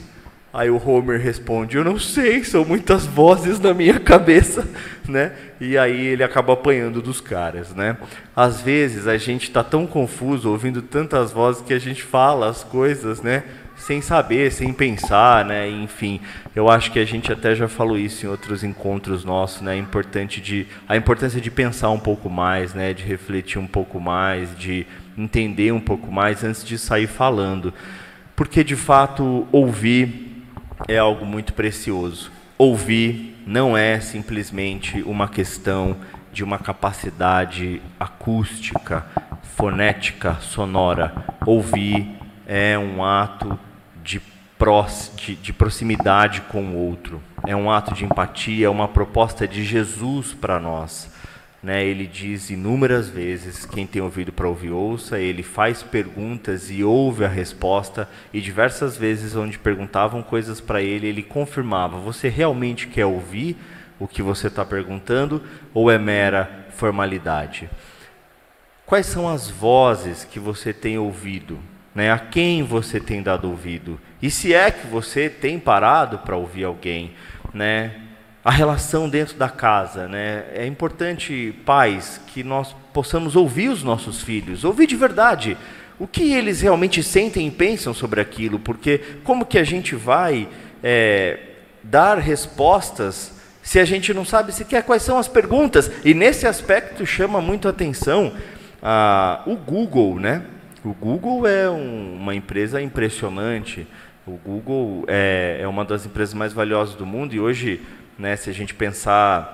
Aí 0.52 0.70
o 0.70 0.82
Homer 0.84 1.20
responde, 1.20 1.78
eu 1.78 1.84
não 1.84 2.00
sei, 2.00 2.44
são 2.44 2.66
muitas 2.66 3.06
vozes 3.06 3.60
na 3.60 3.74
minha 3.74 4.00
cabeça, 4.00 4.68
né? 5.08 5.34
E 5.62 5.78
aí 5.78 6.08
ele 6.08 6.24
acaba 6.24 6.54
apanhando 6.54 7.02
dos 7.02 7.22
caras, 7.22 7.76
né? 7.76 7.96
Às 8.36 8.62
vezes 8.62 9.08
a 9.08 9.18
gente 9.18 9.44
está 9.44 9.64
tão 9.64 9.86
confuso, 9.86 10.50
ouvindo 10.50 10.82
tantas 10.82 11.32
vozes, 11.32 11.62
que 11.62 11.74
a 11.74 11.80
gente 11.80 12.02
fala 12.02 12.50
as 12.50 12.64
coisas, 12.64 13.22
né? 13.22 13.44
Sem 13.78 14.02
saber, 14.02 14.52
sem 14.52 14.74
pensar, 14.74 15.46
né? 15.46 15.70
Enfim, 15.70 16.20
eu 16.56 16.70
acho 16.70 16.92
que 16.92 17.00
a 17.00 17.06
gente 17.06 17.32
até 17.32 17.56
já 17.56 17.68
falou 17.68 17.98
isso 17.98 18.26
em 18.26 18.30
outros 18.30 18.64
encontros 18.64 19.24
nossos, 19.24 19.62
né? 19.62 19.78
Importante 19.78 20.42
de 20.42 20.68
a 20.88 20.98
importância 20.98 21.40
de 21.40 21.50
pensar 21.50 21.90
um 21.92 22.00
pouco 22.00 22.30
mais, 22.30 22.74
né? 22.74 22.94
De 22.94 23.04
refletir 23.04 23.60
um 23.60 23.68
pouco 23.68 24.00
mais, 24.00 24.58
de 24.58 24.86
entender 25.18 25.72
um 25.72 25.80
pouco 25.80 26.12
mais 26.12 26.44
antes 26.44 26.66
de 26.66 26.78
sair 26.78 27.08
falando, 27.08 27.74
porque 28.36 28.64
de 28.64 28.76
fato 28.76 29.48
ouvir 29.52 30.44
é 30.88 30.98
algo 30.98 31.26
muito 31.26 31.54
precioso. 31.54 32.32
Ouvir 32.58 33.36
não 33.46 33.78
é 33.78 34.00
simplesmente 34.00 35.02
uma 35.04 35.28
questão 35.28 35.96
de 36.34 36.44
uma 36.44 36.60
capacidade 36.60 37.82
acústica, 38.00 39.06
fonética, 39.56 40.36
sonora. 40.42 41.14
Ouvir 41.46 42.18
é 42.46 42.78
um 42.78 43.04
ato 43.04 43.58
de, 44.08 44.22
de, 45.18 45.36
de 45.36 45.54
proximidade 45.54 46.42
com 46.42 46.64
o 46.64 46.78
outro, 46.78 47.22
é 47.46 47.56
um 47.56 47.70
ato 47.70 47.94
de 47.94 48.06
empatia, 48.06 48.68
é 48.68 48.70
uma 48.70 48.88
proposta 48.88 49.46
de 49.46 49.66
Jesus 49.66 50.34
para 50.34 50.60
nós. 50.60 51.12
Né, 51.62 51.84
ele 51.84 52.06
diz 52.06 52.50
inúmeras 52.50 53.10
vezes: 53.10 53.66
quem 53.66 53.86
tem 53.86 54.02
ouvido 54.02 54.32
para 54.32 54.48
ouvir, 54.48 54.70
ouça. 54.70 55.20
Ele 55.20 55.44
faz 55.44 55.84
perguntas 55.84 56.70
e 56.70 56.84
ouve 56.84 57.26
a 57.26 57.28
resposta. 57.28 58.08
E 58.32 58.40
diversas 58.40 58.96
vezes, 58.96 59.36
onde 59.36 59.58
perguntavam 59.58 60.22
coisas 60.22 60.62
para 60.62 60.82
ele, 60.82 61.08
ele 61.08 61.24
confirmava: 61.24 61.98
Você 61.98 62.30
realmente 62.30 62.88
quer 62.88 63.08
ouvir 63.08 63.58
o 64.00 64.08
que 64.08 64.22
você 64.22 64.48
está 64.48 64.64
perguntando 64.64 65.44
ou 65.74 65.90
é 65.90 65.98
mera 65.98 66.68
formalidade? 66.70 67.68
Quais 68.86 69.08
são 69.08 69.28
as 69.28 69.50
vozes 69.50 70.24
que 70.24 70.40
você 70.40 70.72
tem 70.72 70.98
ouvido? 70.98 71.60
Né? 71.98 72.12
A 72.12 72.20
quem 72.20 72.62
você 72.62 73.00
tem 73.00 73.24
dado 73.24 73.50
ouvido? 73.50 74.00
E 74.22 74.30
se 74.30 74.54
é 74.54 74.70
que 74.70 74.86
você 74.86 75.32
tem 75.32 75.58
parado 75.58 76.20
para 76.20 76.38
ouvir 76.38 76.64
alguém, 76.64 77.14
né? 77.52 77.96
A 78.46 78.52
relação 78.52 79.10
dentro 79.10 79.36
da 79.36 79.50
casa, 79.50 80.08
né? 80.08 80.46
É 80.54 80.68
importante, 80.68 81.56
pais, 81.66 82.22
que 82.28 82.44
nós 82.44 82.76
possamos 82.94 83.36
ouvir 83.36 83.70
os 83.70 83.82
nossos 83.82 84.22
filhos, 84.22 84.64
ouvir 84.64 84.86
de 84.86 84.96
verdade 84.96 85.58
o 85.98 86.06
que 86.06 86.34
eles 86.34 86.62
realmente 86.62 87.02
sentem 87.02 87.48
e 87.48 87.52
pensam 87.52 87.96
sobre 87.96 88.22
aquilo, 88.22 88.60
porque 88.60 89.02
como 89.24 89.44
que 89.44 89.58
a 89.58 89.64
gente 89.64 89.96
vai 89.96 90.48
é, 90.84 91.40
dar 91.82 92.20
respostas 92.20 93.32
se 93.64 93.80
a 93.80 93.86
gente 93.86 94.14
não 94.14 94.24
sabe 94.24 94.52
sequer 94.52 94.84
quais 94.84 95.02
são 95.02 95.18
as 95.18 95.28
perguntas? 95.28 95.90
E 96.06 96.14
nesse 96.14 96.46
aspecto 96.46 97.08
chama 97.08 97.42
muito 97.42 97.68
atenção 97.68 98.34
ah, 98.84 99.42
o 99.48 99.56
Google, 99.56 100.20
né? 100.20 100.44
O 100.88 100.94
Google 100.94 101.46
é 101.46 101.70
um, 101.70 102.16
uma 102.16 102.34
empresa 102.34 102.82
impressionante. 102.82 103.86
O 104.26 104.38
Google 104.38 105.04
é, 105.06 105.58
é, 105.60 105.68
uma 105.68 105.84
das 105.84 106.06
empresas 106.06 106.34
mais 106.34 106.54
valiosas 106.54 106.96
do 106.96 107.06
mundo 107.06 107.36
e 107.36 107.42
hoje, 107.42 107.82
né, 108.18 108.38
se 108.38 108.50
a 108.50 108.54
gente 108.54 108.74
pensar 108.74 109.54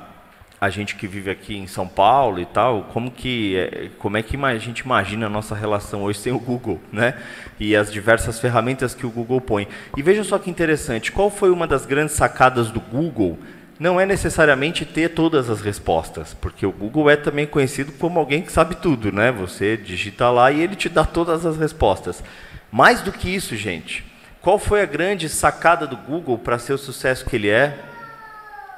a 0.62 0.70
gente 0.70 0.96
que 0.96 1.08
vive 1.08 1.32
aqui 1.32 1.58
em 1.58 1.66
São 1.66 1.88
Paulo 1.88 2.40
e 2.40 2.46
tal, 2.46 2.84
como 2.94 3.10
que 3.10 3.58
é, 3.58 3.90
como 3.98 4.16
é 4.16 4.22
que 4.22 4.38
a 4.38 4.58
gente 4.60 4.82
imagina 4.82 5.26
a 5.26 5.30
nossa 5.30 5.56
relação 5.56 6.04
hoje 6.04 6.20
sem 6.20 6.32
o 6.32 6.38
Google, 6.38 6.80
né? 6.92 7.16
E 7.60 7.76
as 7.76 7.92
diversas 7.92 8.40
ferramentas 8.40 8.94
que 8.94 9.06
o 9.06 9.10
Google 9.10 9.42
põe. 9.42 9.68
E 9.98 10.04
veja 10.04 10.24
só 10.24 10.38
que 10.38 10.52
interessante, 10.52 11.12
qual 11.12 11.32
foi 11.32 11.50
uma 11.50 11.66
das 11.66 11.86
grandes 11.88 12.16
sacadas 12.16 12.70
do 12.70 12.80
Google 12.80 13.40
não 13.84 14.00
é 14.00 14.06
necessariamente 14.06 14.86
ter 14.86 15.10
todas 15.10 15.50
as 15.50 15.60
respostas, 15.60 16.34
porque 16.34 16.66
o 16.66 16.72
Google 16.72 17.10
é 17.10 17.18
também 17.18 17.46
conhecido 17.46 17.92
como 17.92 18.18
alguém 18.18 18.42
que 18.42 18.50
sabe 18.50 18.76
tudo, 18.76 19.12
né? 19.12 19.30
Você 19.30 19.76
digita 19.76 20.30
lá 20.30 20.50
e 20.54 20.62
ele 20.62 20.78
te 20.78 20.88
dá 20.88 21.04
todas 21.04 21.46
as 21.46 21.58
respostas. 21.58 22.24
Mais 22.72 23.02
do 23.02 23.12
que 23.12 23.28
isso, 23.28 23.58
gente, 23.58 24.06
qual 24.40 24.58
foi 24.58 24.82
a 24.82 24.86
grande 24.86 25.28
sacada 25.28 25.86
do 25.86 25.98
Google 25.98 26.38
para 26.38 26.58
ser 26.58 26.72
o 26.72 26.78
sucesso 26.78 27.26
que 27.26 27.36
ele 27.36 27.50
é? 27.50 27.78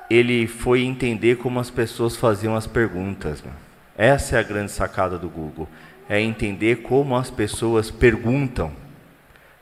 Ele 0.10 0.48
foi 0.48 0.82
entender 0.82 1.36
como 1.36 1.60
as 1.60 1.70
pessoas 1.70 2.16
faziam 2.16 2.56
as 2.56 2.66
perguntas. 2.66 3.44
Essa 3.96 4.38
é 4.38 4.40
a 4.40 4.44
grande 4.44 4.72
sacada 4.72 5.20
do 5.20 5.30
Google, 5.30 5.70
é 6.10 6.20
entender 6.20 6.78
como 6.78 7.16
as 7.16 7.30
pessoas 7.30 7.92
perguntam. 7.92 8.74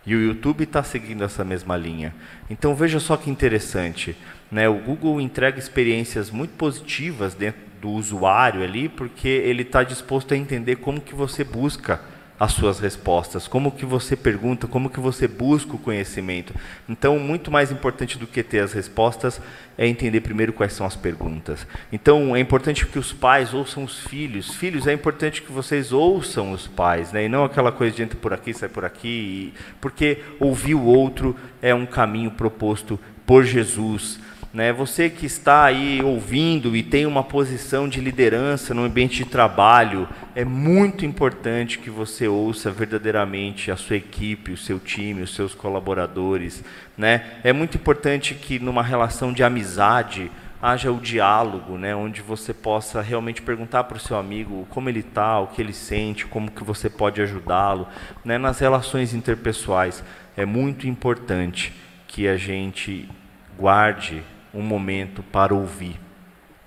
E 0.05 0.15
o 0.15 0.21
YouTube 0.21 0.63
está 0.63 0.83
seguindo 0.83 1.23
essa 1.23 1.43
mesma 1.43 1.75
linha. 1.75 2.15
Então 2.49 2.73
veja 2.73 3.01
só 3.01 3.17
que 3.17 3.29
interessante. 3.29 4.15
Né? 4.53 4.69
O 4.69 4.75
Google 4.75 5.19
entrega 5.19 5.57
experiências 5.57 6.29
muito 6.29 6.51
positivas 6.51 7.33
dentro 7.33 7.59
do 7.81 7.89
usuário 7.89 8.63
ali, 8.63 8.87
porque 8.87 9.27
ele 9.27 9.63
está 9.63 9.83
disposto 9.83 10.31
a 10.35 10.37
entender 10.37 10.75
como 10.75 11.01
que 11.01 11.15
você 11.15 11.43
busca 11.43 11.99
as 12.39 12.51
suas 12.51 12.79
respostas, 12.79 13.47
como 13.47 13.71
que 13.71 13.83
você 13.83 14.15
pergunta, 14.15 14.67
como 14.67 14.91
que 14.91 14.99
você 14.99 15.27
busca 15.27 15.75
o 15.75 15.79
conhecimento. 15.79 16.53
Então, 16.87 17.17
muito 17.17 17.49
mais 17.49 17.71
importante 17.71 18.17
do 18.17 18.27
que 18.27 18.43
ter 18.43 18.59
as 18.59 18.73
respostas 18.73 19.41
é 19.75 19.87
entender 19.87 20.21
primeiro 20.21 20.53
quais 20.53 20.73
são 20.73 20.85
as 20.85 20.95
perguntas. 20.95 21.65
Então, 21.91 22.35
é 22.35 22.39
importante 22.39 22.85
que 22.85 22.99
os 22.99 23.11
pais 23.11 23.55
ouçam 23.55 23.83
os 23.83 24.01
filhos. 24.01 24.53
Filhos, 24.53 24.85
é 24.85 24.93
importante 24.93 25.41
que 25.41 25.51
vocês 25.51 25.91
ouçam 25.91 26.51
os 26.51 26.67
pais, 26.67 27.11
né? 27.11 27.25
E 27.25 27.29
não 27.29 27.43
aquela 27.43 27.71
coisa 27.71 27.95
de 27.95 28.03
entra 28.03 28.19
por 28.19 28.33
aqui, 28.33 28.53
sai 28.53 28.69
por 28.69 28.85
aqui, 28.85 29.51
porque 29.81 30.19
ouvir 30.39 30.75
o 30.75 30.83
outro 30.83 31.35
é 31.59 31.73
um 31.73 31.87
caminho 31.87 32.29
proposto 32.29 32.99
por 33.25 33.43
Jesus. 33.43 34.19
Né? 34.53 34.71
Você 34.71 35.09
que 35.09 35.25
está 35.25 35.63
aí 35.63 35.99
ouvindo 36.03 36.75
e 36.75 36.83
tem 36.83 37.07
uma 37.07 37.23
posição 37.23 37.89
de 37.89 37.99
liderança 37.99 38.71
no 38.71 38.83
ambiente 38.83 39.23
de 39.23 39.25
trabalho, 39.25 40.07
é 40.35 40.45
muito 40.45 41.03
importante 41.03 41.79
que 41.79 41.89
você 41.89 42.27
ouça 42.27 42.69
verdadeiramente 42.69 43.71
a 43.71 43.75
sua 43.75 43.95
equipe, 43.95 44.51
o 44.51 44.57
seu 44.57 44.79
time, 44.79 45.23
os 45.23 45.33
seus 45.33 45.55
colaboradores. 45.55 46.63
Né? 46.95 47.39
É 47.43 47.51
muito 47.51 47.77
importante 47.77 48.35
que 48.35 48.59
numa 48.59 48.83
relação 48.83 49.33
de 49.33 49.43
amizade 49.43 50.29
haja 50.61 50.91
o 50.91 50.99
diálogo, 50.99 51.75
né? 51.75 51.95
onde 51.95 52.21
você 52.21 52.53
possa 52.53 53.01
realmente 53.01 53.41
perguntar 53.41 53.85
para 53.85 53.97
o 53.97 53.99
seu 53.99 54.17
amigo 54.17 54.67
como 54.69 54.87
ele 54.87 54.99
está, 54.99 55.39
o 55.39 55.47
que 55.47 55.63
ele 55.63 55.73
sente, 55.73 56.27
como 56.27 56.51
que 56.51 56.63
você 56.63 56.91
pode 56.91 57.19
ajudá-lo. 57.23 57.87
Né? 58.23 58.37
Nas 58.37 58.59
relações 58.59 59.15
interpessoais, 59.15 60.03
é 60.37 60.45
muito 60.45 60.87
importante 60.87 61.73
que 62.07 62.27
a 62.27 62.37
gente 62.37 63.09
guarde 63.57 64.21
um 64.53 64.61
momento 64.61 65.23
para 65.23 65.53
ouvir, 65.53 65.99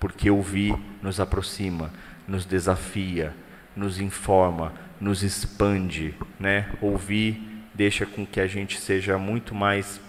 porque 0.00 0.30
ouvir 0.30 0.74
nos 1.02 1.20
aproxima, 1.20 1.92
nos 2.26 2.44
desafia, 2.44 3.34
nos 3.74 4.00
informa, 4.00 4.72
nos 5.00 5.22
expande, 5.22 6.14
né? 6.40 6.70
Ouvir 6.80 7.42
deixa 7.74 8.06
com 8.06 8.26
que 8.26 8.40
a 8.40 8.46
gente 8.46 8.80
seja 8.80 9.18
muito 9.18 9.54
mais 9.54 10.00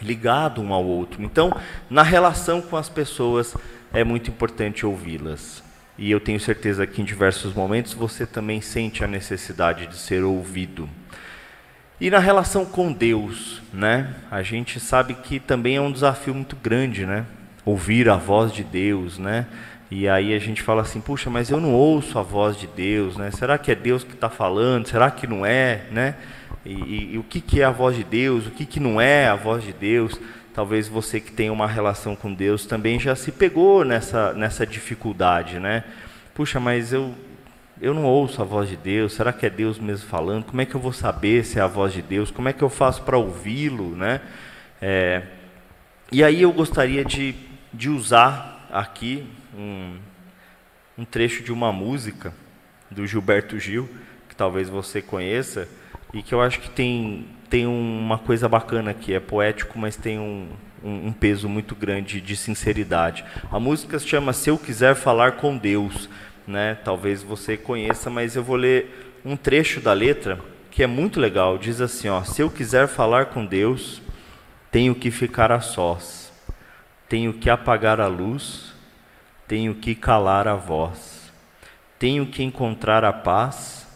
ligado 0.00 0.62
um 0.62 0.72
ao 0.72 0.84
outro. 0.84 1.22
Então, 1.22 1.54
na 1.90 2.02
relação 2.02 2.62
com 2.62 2.76
as 2.76 2.88
pessoas 2.88 3.54
é 3.92 4.02
muito 4.02 4.30
importante 4.30 4.86
ouvi-las. 4.86 5.62
E 5.98 6.10
eu 6.10 6.18
tenho 6.18 6.40
certeza 6.40 6.86
que 6.86 7.02
em 7.02 7.04
diversos 7.04 7.52
momentos 7.52 7.92
você 7.92 8.24
também 8.24 8.60
sente 8.62 9.04
a 9.04 9.06
necessidade 9.06 9.86
de 9.86 9.96
ser 9.96 10.24
ouvido. 10.24 10.88
E 12.02 12.10
na 12.10 12.18
relação 12.18 12.64
com 12.64 12.92
Deus, 12.92 13.62
né? 13.72 14.12
A 14.28 14.42
gente 14.42 14.80
sabe 14.80 15.14
que 15.14 15.38
também 15.38 15.76
é 15.76 15.80
um 15.80 15.92
desafio 15.92 16.34
muito 16.34 16.56
grande, 16.56 17.06
né? 17.06 17.24
Ouvir 17.64 18.08
a 18.08 18.16
voz 18.16 18.50
de 18.50 18.64
Deus, 18.64 19.18
né? 19.18 19.46
E 19.88 20.08
aí 20.08 20.34
a 20.34 20.38
gente 20.40 20.62
fala 20.62 20.82
assim, 20.82 21.00
puxa, 21.00 21.30
mas 21.30 21.48
eu 21.48 21.60
não 21.60 21.72
ouço 21.72 22.18
a 22.18 22.22
voz 22.22 22.56
de 22.56 22.66
Deus, 22.66 23.16
né? 23.16 23.30
Será 23.30 23.56
que 23.56 23.70
é 23.70 23.76
Deus 23.76 24.02
que 24.02 24.14
está 24.14 24.28
falando? 24.28 24.88
Será 24.88 25.12
que 25.12 25.28
não 25.28 25.46
é, 25.46 25.82
né? 25.92 26.16
E, 26.66 26.72
e, 26.72 27.14
e, 27.14 27.18
o 27.18 27.22
que, 27.22 27.40
que 27.40 27.60
é 27.60 27.64
a 27.64 27.70
voz 27.70 27.94
de 27.94 28.02
Deus? 28.02 28.48
O 28.48 28.50
que, 28.50 28.66
que 28.66 28.80
não 28.80 29.00
é 29.00 29.28
a 29.28 29.36
voz 29.36 29.62
de 29.62 29.72
Deus? 29.72 30.18
Talvez 30.52 30.88
você 30.88 31.20
que 31.20 31.30
tem 31.30 31.50
uma 31.50 31.68
relação 31.68 32.16
com 32.16 32.34
Deus 32.34 32.66
também 32.66 32.98
já 32.98 33.14
se 33.14 33.30
pegou 33.30 33.84
nessa, 33.84 34.32
nessa 34.32 34.66
dificuldade, 34.66 35.60
né? 35.60 35.84
Puxa, 36.34 36.58
mas 36.58 36.92
eu, 36.92 37.14
eu 37.82 37.92
não 37.92 38.04
ouço 38.04 38.40
a 38.40 38.44
voz 38.44 38.68
de 38.68 38.76
Deus. 38.76 39.12
Será 39.12 39.32
que 39.32 39.44
é 39.44 39.50
Deus 39.50 39.76
mesmo 39.76 40.08
falando? 40.08 40.44
Como 40.44 40.62
é 40.62 40.64
que 40.64 40.76
eu 40.76 40.80
vou 40.80 40.92
saber 40.92 41.44
se 41.44 41.58
é 41.58 41.62
a 41.62 41.66
voz 41.66 41.92
de 41.92 42.00
Deus? 42.00 42.30
Como 42.30 42.48
é 42.48 42.52
que 42.52 42.62
eu 42.62 42.68
faço 42.68 43.02
para 43.02 43.18
ouvi-lo, 43.18 43.96
né? 43.96 44.20
É, 44.80 45.22
e 46.12 46.22
aí 46.22 46.42
eu 46.42 46.52
gostaria 46.52 47.04
de, 47.04 47.34
de 47.74 47.90
usar 47.90 48.68
aqui 48.70 49.26
um, 49.58 49.96
um 50.96 51.04
trecho 51.04 51.42
de 51.42 51.52
uma 51.52 51.72
música 51.72 52.32
do 52.88 53.04
Gilberto 53.04 53.58
Gil, 53.58 53.90
que 54.28 54.36
talvez 54.36 54.68
você 54.68 55.02
conheça, 55.02 55.68
e 56.14 56.22
que 56.22 56.32
eu 56.32 56.40
acho 56.40 56.60
que 56.60 56.70
tem, 56.70 57.26
tem 57.50 57.66
uma 57.66 58.16
coisa 58.16 58.48
bacana 58.48 58.94
que 58.94 59.12
é 59.12 59.18
poético, 59.18 59.76
mas 59.76 59.96
tem 59.96 60.20
um, 60.20 60.50
um, 60.84 61.08
um, 61.08 61.12
peso 61.12 61.48
muito 61.48 61.74
grande 61.74 62.20
de 62.20 62.36
sinceridade. 62.36 63.24
A 63.50 63.58
música 63.58 63.98
se 63.98 64.06
chama 64.06 64.32
Se 64.32 64.50
Eu 64.50 64.58
Quiser 64.58 64.94
Falar 64.94 65.32
com 65.32 65.56
Deus, 65.56 66.08
né? 66.46 66.76
talvez 66.84 67.22
você 67.22 67.56
conheça, 67.56 68.10
mas 68.10 68.36
eu 68.36 68.42
vou 68.42 68.56
ler 68.56 69.20
um 69.24 69.36
trecho 69.36 69.80
da 69.80 69.92
letra 69.92 70.38
que 70.70 70.82
é 70.82 70.86
muito 70.86 71.20
legal. 71.20 71.58
Diz 71.58 71.80
assim: 71.80 72.08
ó, 72.08 72.22
Se 72.22 72.42
eu 72.42 72.50
quiser 72.50 72.88
falar 72.88 73.26
com 73.26 73.44
Deus, 73.44 74.02
tenho 74.70 74.94
que 74.94 75.10
ficar 75.10 75.52
a 75.52 75.60
sós, 75.60 76.32
tenho 77.08 77.32
que 77.32 77.50
apagar 77.50 78.00
a 78.00 78.06
luz 78.06 78.72
tenho 79.52 79.74
que 79.74 79.94
calar 79.94 80.48
a 80.48 80.54
voz, 80.54 81.30
tenho 81.98 82.24
que 82.24 82.42
encontrar 82.42 83.04
a 83.04 83.12
paz, 83.12 83.86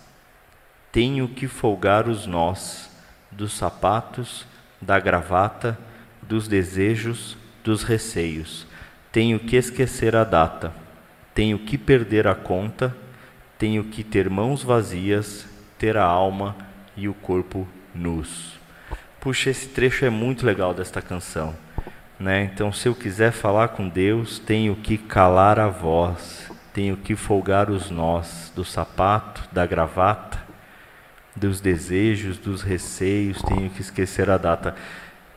tenho 0.92 1.26
que 1.28 1.48
folgar 1.48 2.06
os 2.08 2.26
nós 2.26 2.90
dos 3.30 3.54
sapatos, 3.54 4.46
da 4.82 5.00
gravata, 5.00 5.78
dos 6.20 6.46
desejos, 6.46 7.38
dos 7.64 7.82
receios. 7.84 8.66
Tenho 9.10 9.38
que 9.38 9.56
esquecer 9.56 10.14
a 10.14 10.24
data, 10.24 10.74
tenho 11.36 11.58
que 11.58 11.76
perder 11.76 12.26
a 12.26 12.34
conta, 12.34 12.96
tenho 13.58 13.84
que 13.84 14.02
ter 14.02 14.30
mãos 14.30 14.62
vazias, 14.62 15.46
ter 15.78 15.94
a 15.94 16.02
alma 16.02 16.56
e 16.96 17.10
o 17.10 17.12
corpo 17.12 17.68
nus. 17.94 18.58
Puxa, 19.20 19.50
esse 19.50 19.68
trecho 19.68 20.06
é 20.06 20.08
muito 20.08 20.46
legal 20.46 20.72
desta 20.72 21.02
canção. 21.02 21.54
Né? 22.18 22.44
Então, 22.44 22.72
se 22.72 22.88
eu 22.88 22.94
quiser 22.94 23.32
falar 23.32 23.68
com 23.68 23.86
Deus, 23.86 24.38
tenho 24.38 24.74
que 24.76 24.96
calar 24.96 25.60
a 25.60 25.68
voz, 25.68 26.50
tenho 26.72 26.96
que 26.96 27.14
folgar 27.14 27.68
os 27.68 27.90
nós 27.90 28.50
do 28.56 28.64
sapato, 28.64 29.46
da 29.52 29.66
gravata, 29.66 30.42
dos 31.36 31.60
desejos, 31.60 32.38
dos 32.38 32.62
receios, 32.62 33.42
tenho 33.42 33.68
que 33.68 33.82
esquecer 33.82 34.30
a 34.30 34.38
data. 34.38 34.74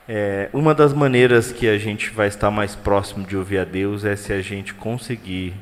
É, 0.07 0.49
uma 0.53 0.73
das 0.73 0.93
maneiras 0.93 1.51
que 1.51 1.67
a 1.67 1.77
gente 1.77 2.09
vai 2.09 2.29
estar 2.29 2.49
mais 2.49 2.73
próximo 2.73 3.27
de 3.27 3.35
ouvir 3.35 3.57
a 3.57 3.65
Deus 3.65 4.05
é 4.05 4.15
se 4.15 4.31
a 4.31 4.41
gente 4.41 4.73
conseguir, 4.73 5.53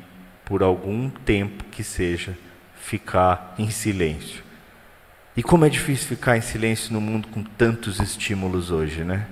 por 0.48 0.62
algum 0.62 1.10
tempo 1.10 1.62
que 1.64 1.84
seja, 1.84 2.34
ficar 2.74 3.54
em 3.58 3.68
silêncio. 3.68 4.42
E 5.36 5.42
como 5.42 5.66
é 5.66 5.68
difícil 5.68 6.08
ficar 6.08 6.38
em 6.38 6.40
silêncio 6.40 6.90
no 6.90 7.02
mundo 7.02 7.28
com 7.28 7.42
tantos 7.42 8.00
estímulos 8.00 8.70
hoje, 8.70 9.04
né? 9.04 9.26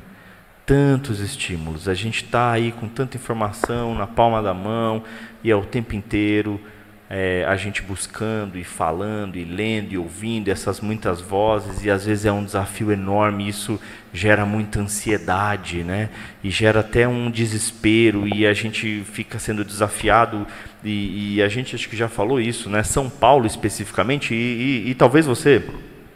tantos 0.66 1.20
estímulos. 1.20 1.88
A 1.88 1.94
gente 1.94 2.24
está 2.24 2.50
aí 2.50 2.70
com 2.70 2.86
tanta 2.86 3.16
informação 3.16 3.94
na 3.94 4.06
palma 4.06 4.42
da 4.42 4.52
mão 4.52 5.04
e 5.42 5.50
é 5.50 5.56
o 5.56 5.64
tempo 5.64 5.94
inteiro 5.94 6.60
é, 7.08 7.44
a 7.46 7.54
gente 7.56 7.82
buscando 7.82 8.58
e 8.58 8.64
falando 8.64 9.36
e 9.36 9.44
lendo 9.44 9.92
e 9.92 9.98
ouvindo 9.98 10.48
essas 10.48 10.80
muitas 10.80 11.20
vozes 11.20 11.84
e 11.84 11.90
às 11.90 12.04
vezes 12.04 12.24
é 12.24 12.32
um 12.32 12.44
desafio 12.44 12.90
enorme. 12.90 13.48
Isso 13.48 13.80
gera 14.12 14.44
muita 14.44 14.80
ansiedade, 14.80 15.84
né? 15.84 16.08
E 16.42 16.50
gera 16.50 16.80
até 16.80 17.06
um 17.06 17.30
desespero 17.30 18.26
e 18.26 18.46
a 18.46 18.52
gente 18.52 19.04
fica 19.04 19.38
sendo 19.38 19.64
desafiado 19.64 20.46
e, 20.82 21.36
e 21.36 21.42
a 21.42 21.48
gente 21.48 21.76
acho 21.76 21.88
que 21.88 21.96
já 21.96 22.08
falou 22.08 22.40
isso, 22.40 22.68
né? 22.68 22.82
São 22.82 23.08
Paulo 23.08 23.46
especificamente 23.46 24.34
e, 24.34 24.84
e, 24.86 24.90
e 24.90 24.94
talvez 24.94 25.26
você 25.26 25.62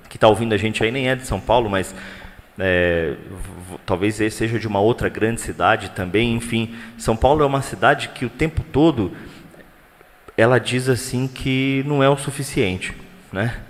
que 0.09 0.17
está 0.17 0.27
ouvindo 0.27 0.53
a 0.53 0.57
gente 0.57 0.83
aí 0.83 0.91
nem 0.91 1.09
é 1.09 1.15
de 1.15 1.25
São 1.25 1.39
Paulo, 1.39 1.71
mas 1.71 1.95
é, 2.59 3.15
talvez 3.87 4.17
seja 4.17 4.59
de 4.59 4.67
uma 4.67 4.81
outra 4.81 5.09
grande 5.09 5.41
cidade 5.41 5.91
também, 5.91 6.35
enfim. 6.35 6.75
São 6.99 7.17
Paulo 7.17 7.45
é 7.45 7.47
uma 7.47 7.63
cidade 7.63 8.09
que 8.09 8.25
o 8.25 8.29
tempo 8.29 8.63
todo 8.73 9.13
ela 10.41 10.59
diz 10.59 10.89
assim 10.89 11.29
que 11.29 11.85
não 11.87 12.03
é 12.03 12.09
o 12.09 12.17
suficiente, 12.17 12.95
né? 13.33 13.61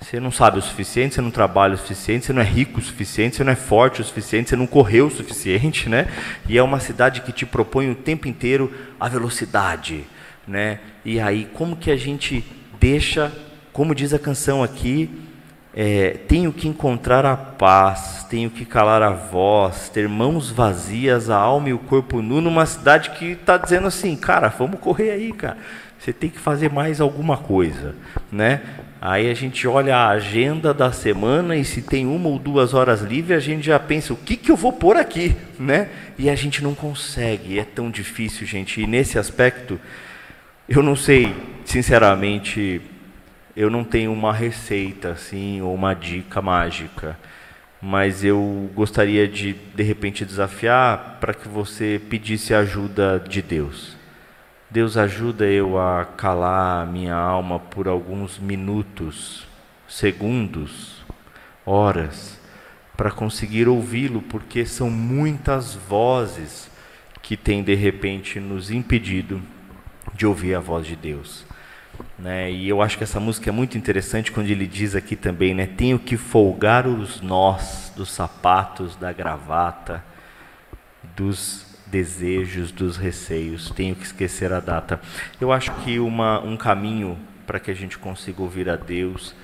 Você 0.00 0.20
não 0.20 0.30
sabe 0.30 0.58
o 0.58 0.62
suficiente, 0.62 1.14
você 1.14 1.22
não 1.22 1.30
trabalha 1.30 1.74
o 1.74 1.78
suficiente, 1.78 2.26
você 2.26 2.32
não 2.34 2.42
é 2.42 2.44
rico 2.44 2.78
o 2.78 2.82
suficiente, 2.82 3.36
você 3.36 3.44
não 3.44 3.52
é 3.52 3.56
forte 3.56 4.02
o 4.02 4.04
suficiente, 4.04 4.50
você 4.50 4.56
não 4.56 4.66
correu 4.66 5.06
o 5.06 5.10
suficiente, 5.10 5.88
né? 5.88 6.08
E 6.46 6.58
é 6.58 6.62
uma 6.62 6.78
cidade 6.78 7.22
que 7.22 7.32
te 7.32 7.46
propõe 7.46 7.90
o 7.90 7.94
tempo 7.94 8.28
inteiro 8.28 8.70
a 9.00 9.08
velocidade, 9.08 10.04
né? 10.46 10.78
E 11.06 11.18
aí 11.18 11.48
como 11.54 11.74
que 11.74 11.90
a 11.90 11.96
gente 11.96 12.44
deixa, 12.78 13.32
como 13.72 13.94
diz 13.94 14.12
a 14.12 14.18
canção 14.18 14.62
aqui, 14.62 15.08
é, 15.76 16.18
tenho 16.28 16.52
que 16.52 16.68
encontrar 16.68 17.26
a 17.26 17.36
paz, 17.36 18.24
tenho 18.30 18.48
que 18.48 18.64
calar 18.64 19.02
a 19.02 19.10
voz, 19.10 19.88
ter 19.88 20.08
mãos 20.08 20.50
vazias, 20.50 21.28
a 21.28 21.36
alma 21.36 21.70
e 21.70 21.72
o 21.72 21.78
corpo 21.78 22.22
nu, 22.22 22.40
numa 22.40 22.64
cidade 22.64 23.10
que 23.10 23.32
está 23.32 23.56
dizendo 23.56 23.88
assim, 23.88 24.14
cara, 24.14 24.48
vamos 24.48 24.78
correr 24.78 25.10
aí, 25.10 25.32
cara. 25.32 25.58
Você 25.98 26.12
tem 26.12 26.30
que 26.30 26.38
fazer 26.38 26.70
mais 26.70 27.00
alguma 27.00 27.36
coisa, 27.36 27.94
né? 28.30 28.60
Aí 29.00 29.28
a 29.30 29.34
gente 29.34 29.66
olha 29.66 29.96
a 29.96 30.10
agenda 30.10 30.72
da 30.72 30.92
semana 30.92 31.56
e 31.56 31.64
se 31.64 31.82
tem 31.82 32.06
uma 32.06 32.28
ou 32.28 32.38
duas 32.38 32.72
horas 32.72 33.02
livres, 33.02 33.36
a 33.36 33.40
gente 33.40 33.66
já 33.66 33.78
pensa, 33.78 34.12
o 34.12 34.16
que, 34.16 34.36
que 34.36 34.50
eu 34.50 34.56
vou 34.56 34.72
pôr 34.72 34.96
aqui, 34.96 35.34
né? 35.58 35.88
E 36.18 36.30
a 36.30 36.34
gente 36.34 36.62
não 36.62 36.74
consegue, 36.74 37.58
é 37.58 37.64
tão 37.64 37.90
difícil, 37.90 38.46
gente. 38.46 38.80
E 38.80 38.86
nesse 38.86 39.18
aspecto, 39.18 39.80
eu 40.68 40.82
não 40.82 40.94
sei, 40.94 41.34
sinceramente, 41.64 42.80
eu 43.56 43.70
não 43.70 43.84
tenho 43.84 44.12
uma 44.12 44.32
receita 44.32 45.10
assim 45.10 45.60
ou 45.60 45.74
uma 45.74 45.94
dica 45.94 46.42
mágica, 46.42 47.18
mas 47.80 48.24
eu 48.24 48.70
gostaria 48.74 49.28
de 49.28 49.52
de 49.52 49.82
repente 49.82 50.24
desafiar 50.24 51.18
para 51.20 51.34
que 51.34 51.48
você 51.48 52.00
pedisse 52.08 52.54
ajuda 52.54 53.20
de 53.20 53.42
Deus. 53.42 53.96
Deus 54.70 54.96
ajuda 54.96 55.44
eu 55.44 55.78
a 55.78 56.04
calar 56.04 56.82
a 56.82 56.86
minha 56.86 57.14
alma 57.14 57.60
por 57.60 57.86
alguns 57.86 58.38
minutos, 58.38 59.46
segundos, 59.86 61.04
horas, 61.64 62.40
para 62.96 63.10
conseguir 63.10 63.68
ouvi-lo, 63.68 64.22
porque 64.22 64.64
são 64.66 64.90
muitas 64.90 65.74
vozes 65.74 66.70
que 67.22 67.36
têm 67.36 67.62
de 67.62 67.74
repente 67.74 68.40
nos 68.40 68.70
impedido 68.70 69.40
de 70.12 70.26
ouvir 70.26 70.54
a 70.54 70.60
voz 70.60 70.86
de 70.86 70.96
Deus. 70.96 71.44
Né? 72.18 72.50
E 72.50 72.68
eu 72.68 72.80
acho 72.80 72.96
que 72.96 73.04
essa 73.04 73.20
música 73.20 73.50
é 73.50 73.52
muito 73.52 73.76
interessante 73.76 74.32
quando 74.32 74.48
ele 74.48 74.66
diz 74.66 74.94
aqui 74.94 75.16
também, 75.16 75.52
né? 75.52 75.66
Tenho 75.66 75.98
que 75.98 76.16
folgar 76.16 76.86
os 76.86 77.20
nós 77.20 77.92
dos 77.94 78.10
sapatos, 78.10 78.96
da 78.96 79.12
gravata, 79.12 80.02
dos 81.16 81.66
desejos, 81.86 82.72
dos 82.72 82.96
receios. 82.96 83.70
Tenho 83.70 83.94
que 83.94 84.04
esquecer 84.04 84.52
a 84.52 84.60
data. 84.60 85.00
Eu 85.40 85.52
acho 85.52 85.72
que 85.82 85.98
uma, 85.98 86.40
um 86.40 86.56
caminho 86.56 87.18
para 87.46 87.60
que 87.60 87.70
a 87.70 87.74
gente 87.74 87.98
consiga 87.98 88.42
ouvir 88.42 88.68
a 88.68 88.76
Deus 88.76 89.34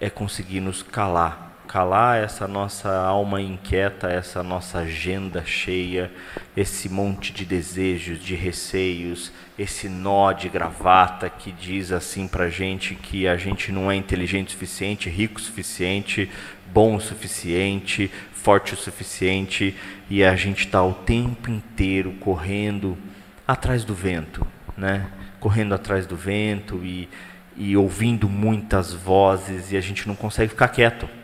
é 0.00 0.08
conseguir 0.08 0.60
nos 0.60 0.82
calar, 0.82 1.49
calar 1.70 2.18
essa 2.18 2.48
nossa 2.48 2.92
alma 2.92 3.40
inquieta, 3.40 4.08
essa 4.08 4.42
nossa 4.42 4.78
agenda 4.80 5.44
cheia, 5.46 6.10
esse 6.56 6.88
monte 6.88 7.32
de 7.32 7.44
desejos, 7.44 8.18
de 8.18 8.34
receios, 8.34 9.30
esse 9.56 9.88
nó 9.88 10.32
de 10.32 10.48
gravata 10.48 11.30
que 11.30 11.52
diz 11.52 11.92
assim 11.92 12.26
para 12.26 12.50
gente 12.50 12.96
que 12.96 13.28
a 13.28 13.36
gente 13.36 13.70
não 13.70 13.88
é 13.88 13.94
inteligente 13.94 14.48
o 14.48 14.50
suficiente, 14.50 15.08
rico 15.08 15.38
o 15.38 15.42
suficiente, 15.42 16.28
bom 16.72 16.96
o 16.96 17.00
suficiente, 17.00 18.10
forte 18.32 18.74
o 18.74 18.76
suficiente 18.76 19.76
e 20.10 20.24
a 20.24 20.34
gente 20.34 20.66
está 20.66 20.82
o 20.82 20.92
tempo 20.92 21.52
inteiro 21.52 22.10
correndo 22.18 22.98
atrás 23.46 23.84
do 23.84 23.94
vento, 23.94 24.44
né? 24.76 25.06
Correndo 25.38 25.72
atrás 25.72 26.04
do 26.04 26.16
vento 26.16 26.80
e, 26.82 27.08
e 27.56 27.76
ouvindo 27.76 28.28
muitas 28.28 28.92
vozes 28.92 29.70
e 29.70 29.76
a 29.76 29.80
gente 29.80 30.08
não 30.08 30.16
consegue 30.16 30.48
ficar 30.48 30.66
quieto. 30.66 31.19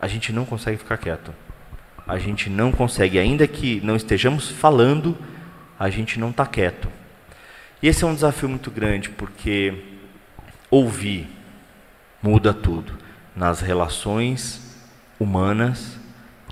A 0.00 0.08
gente 0.08 0.32
não 0.32 0.44
consegue 0.44 0.78
ficar 0.78 0.96
quieto. 0.96 1.34
A 2.06 2.18
gente 2.18 2.48
não 2.48 2.72
consegue, 2.72 3.18
ainda 3.18 3.46
que 3.46 3.80
não 3.82 3.94
estejamos 3.94 4.48
falando, 4.48 5.16
a 5.78 5.90
gente 5.90 6.18
não 6.18 6.30
está 6.30 6.46
quieto. 6.46 6.88
E 7.82 7.88
esse 7.88 8.04
é 8.04 8.06
um 8.06 8.14
desafio 8.14 8.48
muito 8.48 8.70
grande, 8.70 9.10
porque 9.10 9.74
ouvir 10.70 11.28
muda 12.22 12.52
tudo 12.52 12.92
nas 13.34 13.60
relações 13.60 14.76
humanas 15.18 15.98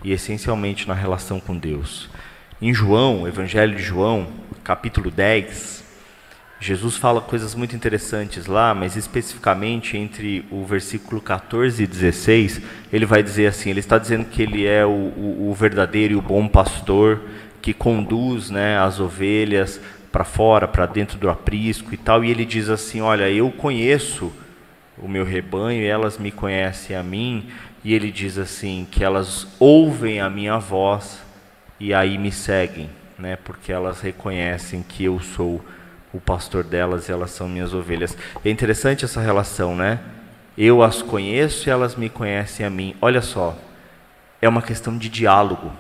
e 0.05 0.13
essencialmente 0.13 0.87
na 0.87 0.95
relação 0.95 1.41
com 1.41 1.57
Deus. 1.57 2.09
Em 2.61 2.73
João, 2.73 3.27
Evangelho 3.27 3.77
de 3.77 3.83
João, 3.83 4.29
capítulo 4.65 5.11
10, 5.11 5.78
Jesus 6.61 6.97
fala 6.97 7.21
coisas 7.21 7.55
muito 7.55 7.77
interessantes 7.77 8.47
lá, 8.47 8.75
mas 8.75 8.97
especificamente 8.97 9.97
entre 9.97 10.45
o 10.51 10.65
versículo 10.65 11.21
14 11.21 11.83
e 11.83 11.87
16, 11.87 12.61
ele 12.93 13.07
vai 13.07 13.23
dizer 13.23 13.47
assim: 13.47 13.71
ele 13.71 13.81
está 13.81 13.97
dizendo 13.97 14.25
que 14.25 14.43
ele 14.43 14.67
é 14.67 14.85
o, 14.85 14.89
o, 14.89 15.49
o 15.51 15.55
verdadeiro 15.55 16.15
e 16.15 16.17
o 16.17 16.23
bom 16.23 16.49
pastor 16.49 17.21
que 17.63 17.73
conduz 17.73 18.51
né, 18.51 18.79
as 18.79 18.99
ovelhas 18.99 19.81
para 20.11 20.25
fora, 20.25 20.67
para 20.67 20.87
dentro 20.87 21.19
do 21.19 21.31
aprisco 21.31 21.95
e 21.95 21.97
tal, 21.97 22.25
e 22.25 22.31
ele 22.31 22.45
diz 22.45 22.69
assim: 22.69 23.01
Olha, 23.01 23.31
eu 23.31 23.51
conheço 23.53 24.33
o 25.01 25.09
meu 25.09 25.25
rebanho 25.25 25.85
elas 25.85 26.19
me 26.19 26.31
conhecem 26.31 26.97
a 26.97 27.03
mim, 27.03 27.49
e 27.85 27.95
ele 27.95 28.11
diz 28.11 28.39
assim: 28.39 28.87
que 28.91 29.05
elas 29.05 29.47
ouvem 29.59 30.21
a 30.21 30.29
minha 30.29 30.59
voz 30.59 31.23
e 31.79 31.95
aí 31.95 32.19
me 32.19 32.33
seguem, 32.33 32.91
né, 33.19 33.37
porque 33.37 33.73
elas 33.73 34.01
reconhecem 34.01 34.83
que 34.83 35.05
eu 35.05 35.21
sou 35.21 35.65
o 36.13 36.21
pastor 36.21 36.65
delas 36.65 37.09
e 37.09 37.13
elas 37.13 37.31
são 37.31 37.49
minhas 37.49 37.75
ovelhas. 37.75 38.17
É 38.45 38.51
interessante 38.51 39.05
essa 39.05 39.21
relação, 39.21 39.77
né? 39.77 40.01
Eu 40.57 40.83
as 40.83 41.03
conheço 41.03 41.69
e 41.69 41.71
elas 41.71 41.95
me 41.95 42.09
conhecem 42.09 42.65
a 42.65 42.71
mim. 42.71 42.95
Olha 43.01 43.23
só, 43.23 43.57
é 44.41 44.49
uma 44.49 44.63
questão 44.63 44.97
de 44.97 45.09
diálogo, 45.09 45.73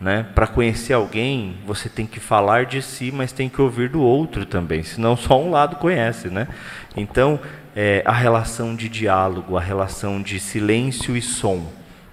né? 0.00 0.26
Para 0.34 0.46
conhecer 0.46 0.92
alguém, 0.92 1.58
você 1.66 1.88
tem 1.88 2.06
que 2.06 2.18
falar 2.18 2.66
de 2.66 2.82
si, 2.82 3.12
mas 3.12 3.32
tem 3.32 3.48
que 3.48 3.60
ouvir 3.60 3.88
do 3.88 4.00
outro 4.00 4.44
também, 4.44 4.82
senão 4.82 5.16
só 5.16 5.40
um 5.40 5.50
lado 5.50 5.76
conhece, 5.76 6.28
né? 6.28 6.48
Então, 6.96 7.38
é, 7.76 8.02
a 8.04 8.12
relação 8.12 8.74
de 8.74 8.88
diálogo, 8.88 9.56
a 9.56 9.60
relação 9.60 10.22
de 10.22 10.40
silêncio 10.40 11.16
e 11.16 11.22
som, 11.22 11.70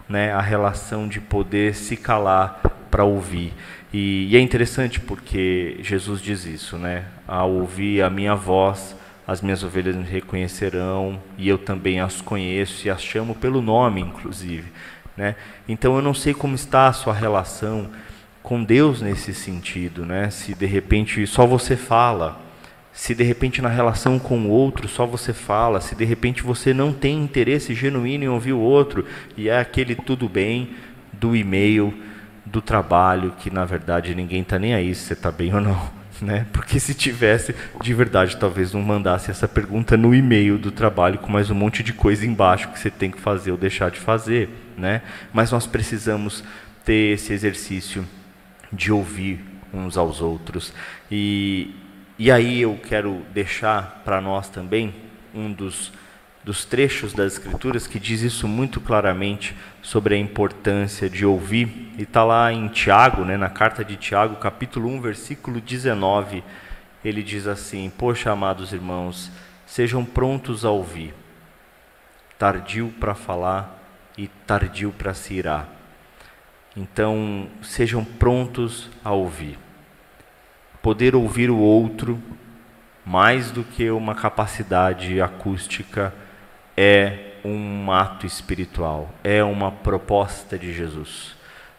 né? 0.08 0.32
A 0.34 0.42
relação 0.42 1.08
de 1.08 1.20
poder 1.20 1.74
se 1.74 1.96
calar 1.96 2.62
para 2.92 3.06
ouvir. 3.06 3.54
E, 3.94 4.28
e, 4.30 4.38
é 4.38 4.40
interessante 4.40 5.00
porque 5.00 5.78
Jesus 5.82 6.22
diz 6.22 6.46
isso, 6.46 6.78
né? 6.78 7.06
Ao 7.28 7.50
ouvir 7.50 8.04
a 8.04 8.10
minha 8.10 8.36
voz, 8.36 8.96
as 9.26 9.42
minhas 9.42 9.64
ovelhas 9.64 9.96
me 9.96 10.04
reconhecerão 10.04 11.20
e 11.38 11.48
eu 11.48 11.58
também 11.58 12.02
as 12.02 12.22
conheço 12.22 12.86
e 12.86 12.90
as 12.90 13.02
chamo 13.02 13.34
pelo 13.34 13.62
nome, 13.62 14.02
inclusive. 14.02 14.72
Né? 15.16 15.36
Então 15.68 15.96
eu 15.96 16.02
não 16.02 16.14
sei 16.14 16.34
como 16.34 16.56
está 16.56 16.88
a 16.88 16.94
sua 16.94 17.14
relação 17.14 17.90
com 18.42 18.64
Deus 18.64 19.02
nesse 19.02 19.34
sentido, 19.34 20.06
né? 20.06 20.30
Se 20.30 20.54
de 20.54 20.66
repente 20.66 21.26
só 21.28 21.46
você 21.46 21.76
fala, 21.76 22.42
se 22.92 23.14
de 23.14 23.24
repente 23.24 23.62
na 23.62 23.70
relação 23.70 24.18
com 24.18 24.40
o 24.40 24.50
outro 24.50 24.88
só 24.88 25.06
você 25.06 25.32
fala, 25.32 25.80
se 25.80 25.96
de 25.96 26.04
repente 26.04 26.42
você 26.42 26.74
não 26.74 26.92
tem 26.92 27.18
interesse 27.22 27.74
genuíno 27.74 28.24
em 28.24 28.30
ouvir 28.30 28.54
o 28.54 28.60
outro 28.60 29.06
e 29.38 29.48
é 29.48 29.60
aquele 29.60 29.96
tudo 29.96 30.28
bem 30.28 30.72
do 31.14 31.36
e-mail 31.36 31.94
do 32.46 32.62
trabalho, 32.62 33.34
que 33.40 33.50
na 33.50 33.66
verdade 33.66 34.16
ninguém 34.16 34.42
está 34.42 34.58
nem 34.58 34.74
aí 34.74 34.94
se 34.94 35.06
você 35.06 35.14
está 35.14 35.32
bem 35.32 35.54
ou 35.54 35.62
não. 35.62 36.02
Né? 36.22 36.46
Porque 36.54 36.80
se 36.80 36.94
tivesse, 36.94 37.56
de 37.82 37.96
verdade, 37.96 38.38
talvez 38.38 38.74
não 38.74 38.82
mandasse 38.84 39.32
essa 39.32 39.48
pergunta 39.48 39.98
no 39.98 40.14
e-mail 40.14 40.56
do 40.56 40.72
trabalho 40.72 41.18
com 41.18 41.32
mais 41.32 41.50
um 41.50 41.56
monte 41.56 41.82
de 41.82 41.94
coisa 41.94 42.28
embaixo 42.28 42.70
que 42.70 42.78
você 42.78 42.92
tem 42.92 43.10
que 43.10 43.20
fazer 43.20 43.50
ou 43.50 43.58
deixar 43.58 43.90
de 43.90 44.00
fazer. 44.00 44.48
Né? 44.78 45.02
Mas 45.34 45.52
nós 45.52 45.66
precisamos 45.66 46.44
ter 46.86 47.16
esse 47.16 47.34
exercício 47.34 48.06
de 48.72 48.92
ouvir 48.92 49.44
uns 49.74 49.98
aos 49.98 50.22
outros. 50.22 50.72
E, 51.10 51.74
e 52.20 52.30
aí 52.30 52.62
eu 52.62 52.80
quero 52.88 53.26
deixar 53.34 54.04
para 54.06 54.22
nós 54.22 54.48
também 54.48 54.94
um 55.34 55.52
dos 55.52 55.92
dos 56.44 56.66
trechos 56.66 57.14
das 57.14 57.34
Escrituras 57.34 57.86
que 57.86 58.00
diz 58.00 58.22
isso 58.22 58.48
muito 58.48 58.80
claramente 58.80 59.56
sobre 59.82 60.16
a 60.16 60.18
importância 60.18 61.10
de 61.10 61.26
ouvir. 61.26 61.92
E 61.98 62.04
está 62.04 62.24
lá 62.24 62.52
em 62.54 62.68
Tiago, 62.68 63.26
né, 63.26 63.38
na 63.38 63.50
carta 63.50 63.84
de 63.84 63.96
Tiago, 63.96 64.36
capítulo 64.36 64.88
1, 64.90 65.02
versículo 65.02 65.60
19. 65.60 66.44
Ele 67.04 67.24
diz 67.24 67.48
assim: 67.48 67.92
Poxa, 67.98 68.32
amados 68.32 68.74
irmãos, 68.74 69.32
sejam 69.66 70.06
prontos 70.06 70.64
a 70.64 70.70
ouvir, 70.70 71.14
tardio 72.38 72.94
para 73.00 73.16
falar 73.16 73.80
e 74.18 74.28
tardio 74.28 74.94
para 74.98 75.14
se 75.14 75.34
irar. 75.34 75.68
Então, 76.76 77.48
sejam 77.62 78.04
prontos 78.06 78.90
a 79.04 79.12
ouvir. 79.12 79.58
Poder 80.82 81.16
ouvir 81.16 81.50
o 81.50 81.58
outro 81.58 82.22
mais 83.06 83.52
do 83.52 83.64
que 83.64 83.90
uma 83.92 84.16
capacidade 84.16 85.20
acústica 85.22 86.14
é 86.78 87.31
um 87.44 87.92
ato 87.92 88.26
espiritual, 88.26 89.10
é 89.24 89.44
uma 89.44 89.72
proposta 89.72 90.58
de 90.58 90.74
Jesus. 90.74 91.36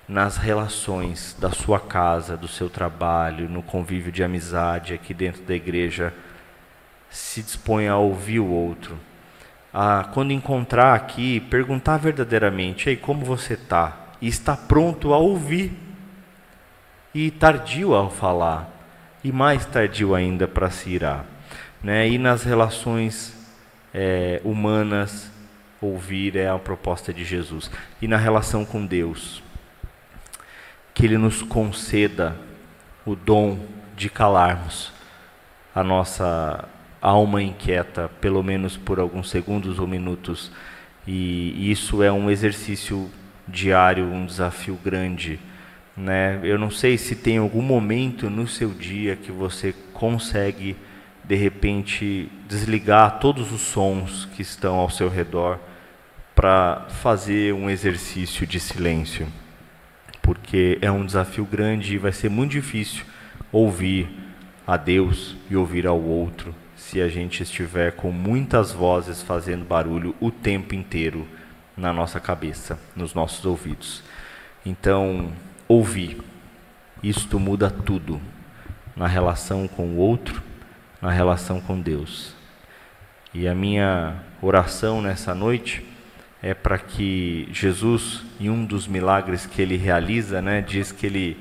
Nas 0.08 0.36
relações 0.36 1.36
da 1.38 1.50
sua 1.50 1.78
casa, 1.78 2.36
do 2.36 2.48
seu 2.48 2.68
trabalho, 2.68 3.48
no 3.48 3.62
convívio 3.62 4.12
de 4.12 4.22
amizade 4.22 4.92
aqui 4.92 5.14
dentro 5.14 5.42
da 5.42 5.54
igreja, 5.54 6.12
se 7.08 7.42
dispõe 7.42 7.88
a 7.88 7.96
ouvir 7.96 8.40
o 8.40 8.46
outro. 8.46 8.98
A, 9.72 10.10
quando 10.12 10.32
encontrar 10.32 10.94
aqui, 10.94 11.40
perguntar 11.40 11.98
verdadeiramente: 11.98 12.88
Ei, 12.88 12.96
como 12.96 13.24
você 13.24 13.54
está? 13.54 13.96
E 14.20 14.28
está 14.28 14.56
pronto 14.56 15.14
a 15.14 15.18
ouvir. 15.18 15.72
E 17.14 17.30
tardio 17.30 17.94
ao 17.94 18.10
falar. 18.10 18.70
E 19.22 19.30
mais 19.30 19.64
tardio 19.64 20.14
ainda 20.14 20.48
para 20.48 20.70
se 20.70 20.90
irar. 20.90 21.24
Né? 21.82 22.08
E 22.08 22.18
nas 22.18 22.42
relações 22.42 23.34
é, 23.94 24.40
humanas 24.44 25.30
ouvir 25.82 26.36
é 26.36 26.48
a 26.48 26.58
proposta 26.58 27.12
de 27.12 27.24
Jesus. 27.24 27.70
E 28.00 28.08
na 28.08 28.16
relação 28.16 28.64
com 28.64 28.86
Deus, 28.86 29.42
que 30.94 31.04
Ele 31.04 31.18
nos 31.18 31.42
conceda 31.42 32.36
o 33.04 33.14
dom 33.14 33.58
de 33.96 34.08
calarmos 34.08 34.92
a 35.74 35.82
nossa 35.82 36.68
alma 37.00 37.42
inquieta, 37.42 38.10
pelo 38.20 38.42
menos 38.42 38.76
por 38.76 39.00
alguns 39.00 39.30
segundos 39.30 39.78
ou 39.78 39.86
minutos. 39.86 40.52
E 41.06 41.70
isso 41.70 42.02
é 42.02 42.12
um 42.12 42.30
exercício 42.30 43.10
diário, 43.48 44.04
um 44.04 44.26
desafio 44.26 44.78
grande. 44.82 45.40
Né? 45.96 46.38
Eu 46.42 46.58
não 46.58 46.70
sei 46.70 46.96
se 46.96 47.16
tem 47.16 47.38
algum 47.38 47.62
momento 47.62 48.30
no 48.30 48.46
seu 48.46 48.70
dia 48.70 49.16
que 49.16 49.32
você 49.32 49.74
consegue 49.92 50.76
de 51.24 51.34
repente 51.36 52.30
desligar 52.48 53.18
todos 53.18 53.52
os 53.52 53.60
sons 53.60 54.28
que 54.36 54.42
estão 54.42 54.76
ao 54.76 54.90
seu 54.90 55.08
redor 55.08 55.58
para 56.34 56.86
fazer 56.88 57.52
um 57.52 57.68
exercício 57.68 58.46
de 58.46 58.58
silêncio, 58.58 59.26
porque 60.20 60.78
é 60.80 60.90
um 60.90 61.04
desafio 61.04 61.44
grande 61.44 61.94
e 61.94 61.98
vai 61.98 62.12
ser 62.12 62.28
muito 62.28 62.52
difícil 62.52 63.04
ouvir 63.50 64.08
a 64.66 64.76
Deus 64.76 65.36
e 65.50 65.56
ouvir 65.56 65.86
ao 65.86 66.00
outro 66.00 66.54
se 66.76 67.00
a 67.00 67.08
gente 67.08 67.42
estiver 67.42 67.92
com 67.92 68.10
muitas 68.10 68.72
vozes 68.72 69.22
fazendo 69.22 69.64
barulho 69.64 70.14
o 70.20 70.30
tempo 70.30 70.74
inteiro 70.74 71.26
na 71.76 71.92
nossa 71.92 72.18
cabeça, 72.18 72.78
nos 72.94 73.14
nossos 73.14 73.44
ouvidos. 73.44 74.02
Então, 74.64 75.32
ouvir, 75.68 76.20
isto 77.02 77.38
muda 77.38 77.70
tudo 77.70 78.20
na 78.96 79.06
relação 79.06 79.66
com 79.66 79.86
o 79.88 79.96
outro 79.96 80.42
na 81.02 81.10
relação 81.10 81.60
com 81.60 81.80
Deus. 81.80 82.32
E 83.34 83.48
a 83.48 83.54
minha 83.54 84.22
oração 84.40 85.02
nessa 85.02 85.34
noite 85.34 85.84
é 86.42 86.52
para 86.52 86.76
que 86.76 87.48
Jesus, 87.52 88.24
em 88.40 88.50
um 88.50 88.64
dos 88.64 88.88
milagres 88.88 89.46
que 89.46 89.62
ele 89.62 89.76
realiza, 89.76 90.42
né, 90.42 90.60
diz 90.60 90.90
que 90.90 91.06
ele 91.06 91.38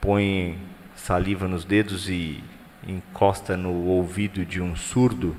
põe 0.00 0.58
saliva 0.96 1.46
nos 1.46 1.64
dedos 1.64 2.08
e 2.08 2.42
encosta 2.86 3.56
no 3.56 3.72
ouvido 3.86 4.44
de 4.44 4.60
um 4.60 4.74
surdo 4.74 5.36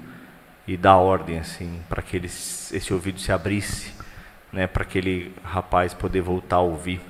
e 0.65 0.77
dá 0.77 0.95
ordem 0.95 1.37
assim 1.37 1.81
para 1.89 2.01
que 2.01 2.15
ele, 2.15 2.27
esse 2.27 2.93
ouvido 2.93 3.19
se 3.19 3.33
abrisse 3.33 3.91
né, 4.53 4.67
para 4.67 4.83
aquele 4.83 5.33
rapaz 5.43 5.93
poder 5.93 6.21
voltar 6.21 6.57
a 6.57 6.61
ouvir. 6.61 7.01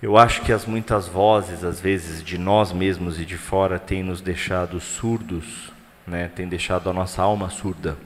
Eu 0.00 0.16
acho 0.16 0.40
que 0.40 0.50
as 0.50 0.64
muitas 0.64 1.06
vozes, 1.06 1.62
às 1.62 1.78
vezes, 1.78 2.24
de 2.24 2.38
nós 2.38 2.72
mesmos 2.72 3.20
e 3.20 3.26
de 3.26 3.36
fora, 3.36 3.78
têm 3.78 4.02
nos 4.02 4.22
deixado 4.22 4.80
surdos, 4.80 5.70
né, 6.06 6.30
têm 6.34 6.48
deixado 6.48 6.88
a 6.88 6.92
nossa 6.94 7.20
alma 7.20 7.50
surda 7.50 7.98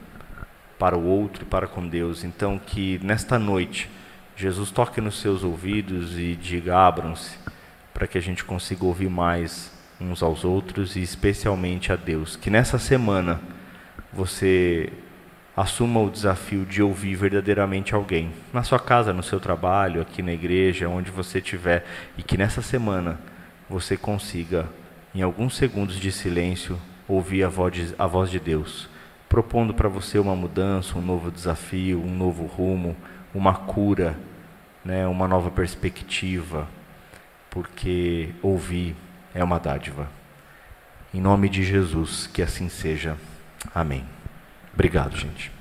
para 0.77 0.97
o 0.97 1.05
outro 1.05 1.43
e 1.43 1.45
para 1.45 1.67
com 1.67 1.87
Deus. 1.87 2.23
Então, 2.23 2.59
que 2.59 2.99
nesta 3.03 3.39
noite, 3.39 3.89
Jesus 4.35 4.71
toque 4.71 4.99
nos 4.99 5.19
seus 5.19 5.43
ouvidos 5.43 6.17
e 6.17 6.35
diga: 6.35 6.77
abram-se, 6.77 7.37
para 7.93 8.07
que 8.07 8.17
a 8.17 8.21
gente 8.21 8.43
consiga 8.43 8.85
ouvir 8.85 9.09
mais 9.09 9.71
uns 9.99 10.21
aos 10.21 10.43
outros 10.43 10.95
e 10.95 11.01
especialmente 11.01 11.91
a 11.91 11.95
Deus. 11.95 12.35
Que 12.35 12.49
nessa 12.49 12.77
semana 12.77 13.39
você 14.11 14.91
assuma 15.55 16.01
o 16.01 16.09
desafio 16.09 16.65
de 16.65 16.81
ouvir 16.81 17.15
verdadeiramente 17.15 17.95
alguém, 17.95 18.31
na 18.51 18.61
sua 18.61 18.79
casa, 18.79 19.13
no 19.13 19.23
seu 19.23 19.39
trabalho, 19.39 20.01
aqui 20.01 20.21
na 20.21 20.33
igreja, 20.33 20.89
onde 20.89 21.09
você 21.09 21.37
estiver, 21.37 21.85
e 22.17 22.23
que 22.23 22.37
nessa 22.37 22.61
semana 22.61 23.17
você 23.69 23.95
consiga, 23.95 24.67
em 25.13 25.21
alguns 25.21 25.55
segundos 25.55 25.95
de 25.97 26.11
silêncio, 26.11 26.77
ouvir 27.07 27.43
a 27.43 27.47
voz 27.47 27.73
de, 27.73 27.95
a 27.97 28.05
voz 28.05 28.29
de 28.29 28.39
Deus, 28.39 28.89
propondo 29.35 29.73
para 29.73 29.89
você 29.89 30.17
uma 30.17 30.33
mudança, 30.33 30.97
um 30.97 31.01
novo 31.01 31.29
desafio, 31.29 32.01
um 32.01 32.15
novo 32.15 32.45
rumo, 32.45 32.95
uma 33.33 33.53
cura, 33.53 34.17
né, 34.81 35.05
uma 35.07 35.27
nova 35.27 35.51
perspectiva, 35.51 36.69
porque 37.49 38.29
ouvir 38.41 38.95
é 39.33 39.43
uma 39.43 39.59
dádiva. 39.59 40.07
Em 41.13 41.19
nome 41.19 41.49
de 41.49 41.65
Jesus, 41.65 42.27
que 42.27 42.41
assim 42.41 42.69
seja. 42.69 43.17
Amém. 43.73 44.05
Obrigado, 44.73 45.17
gente. 45.17 45.54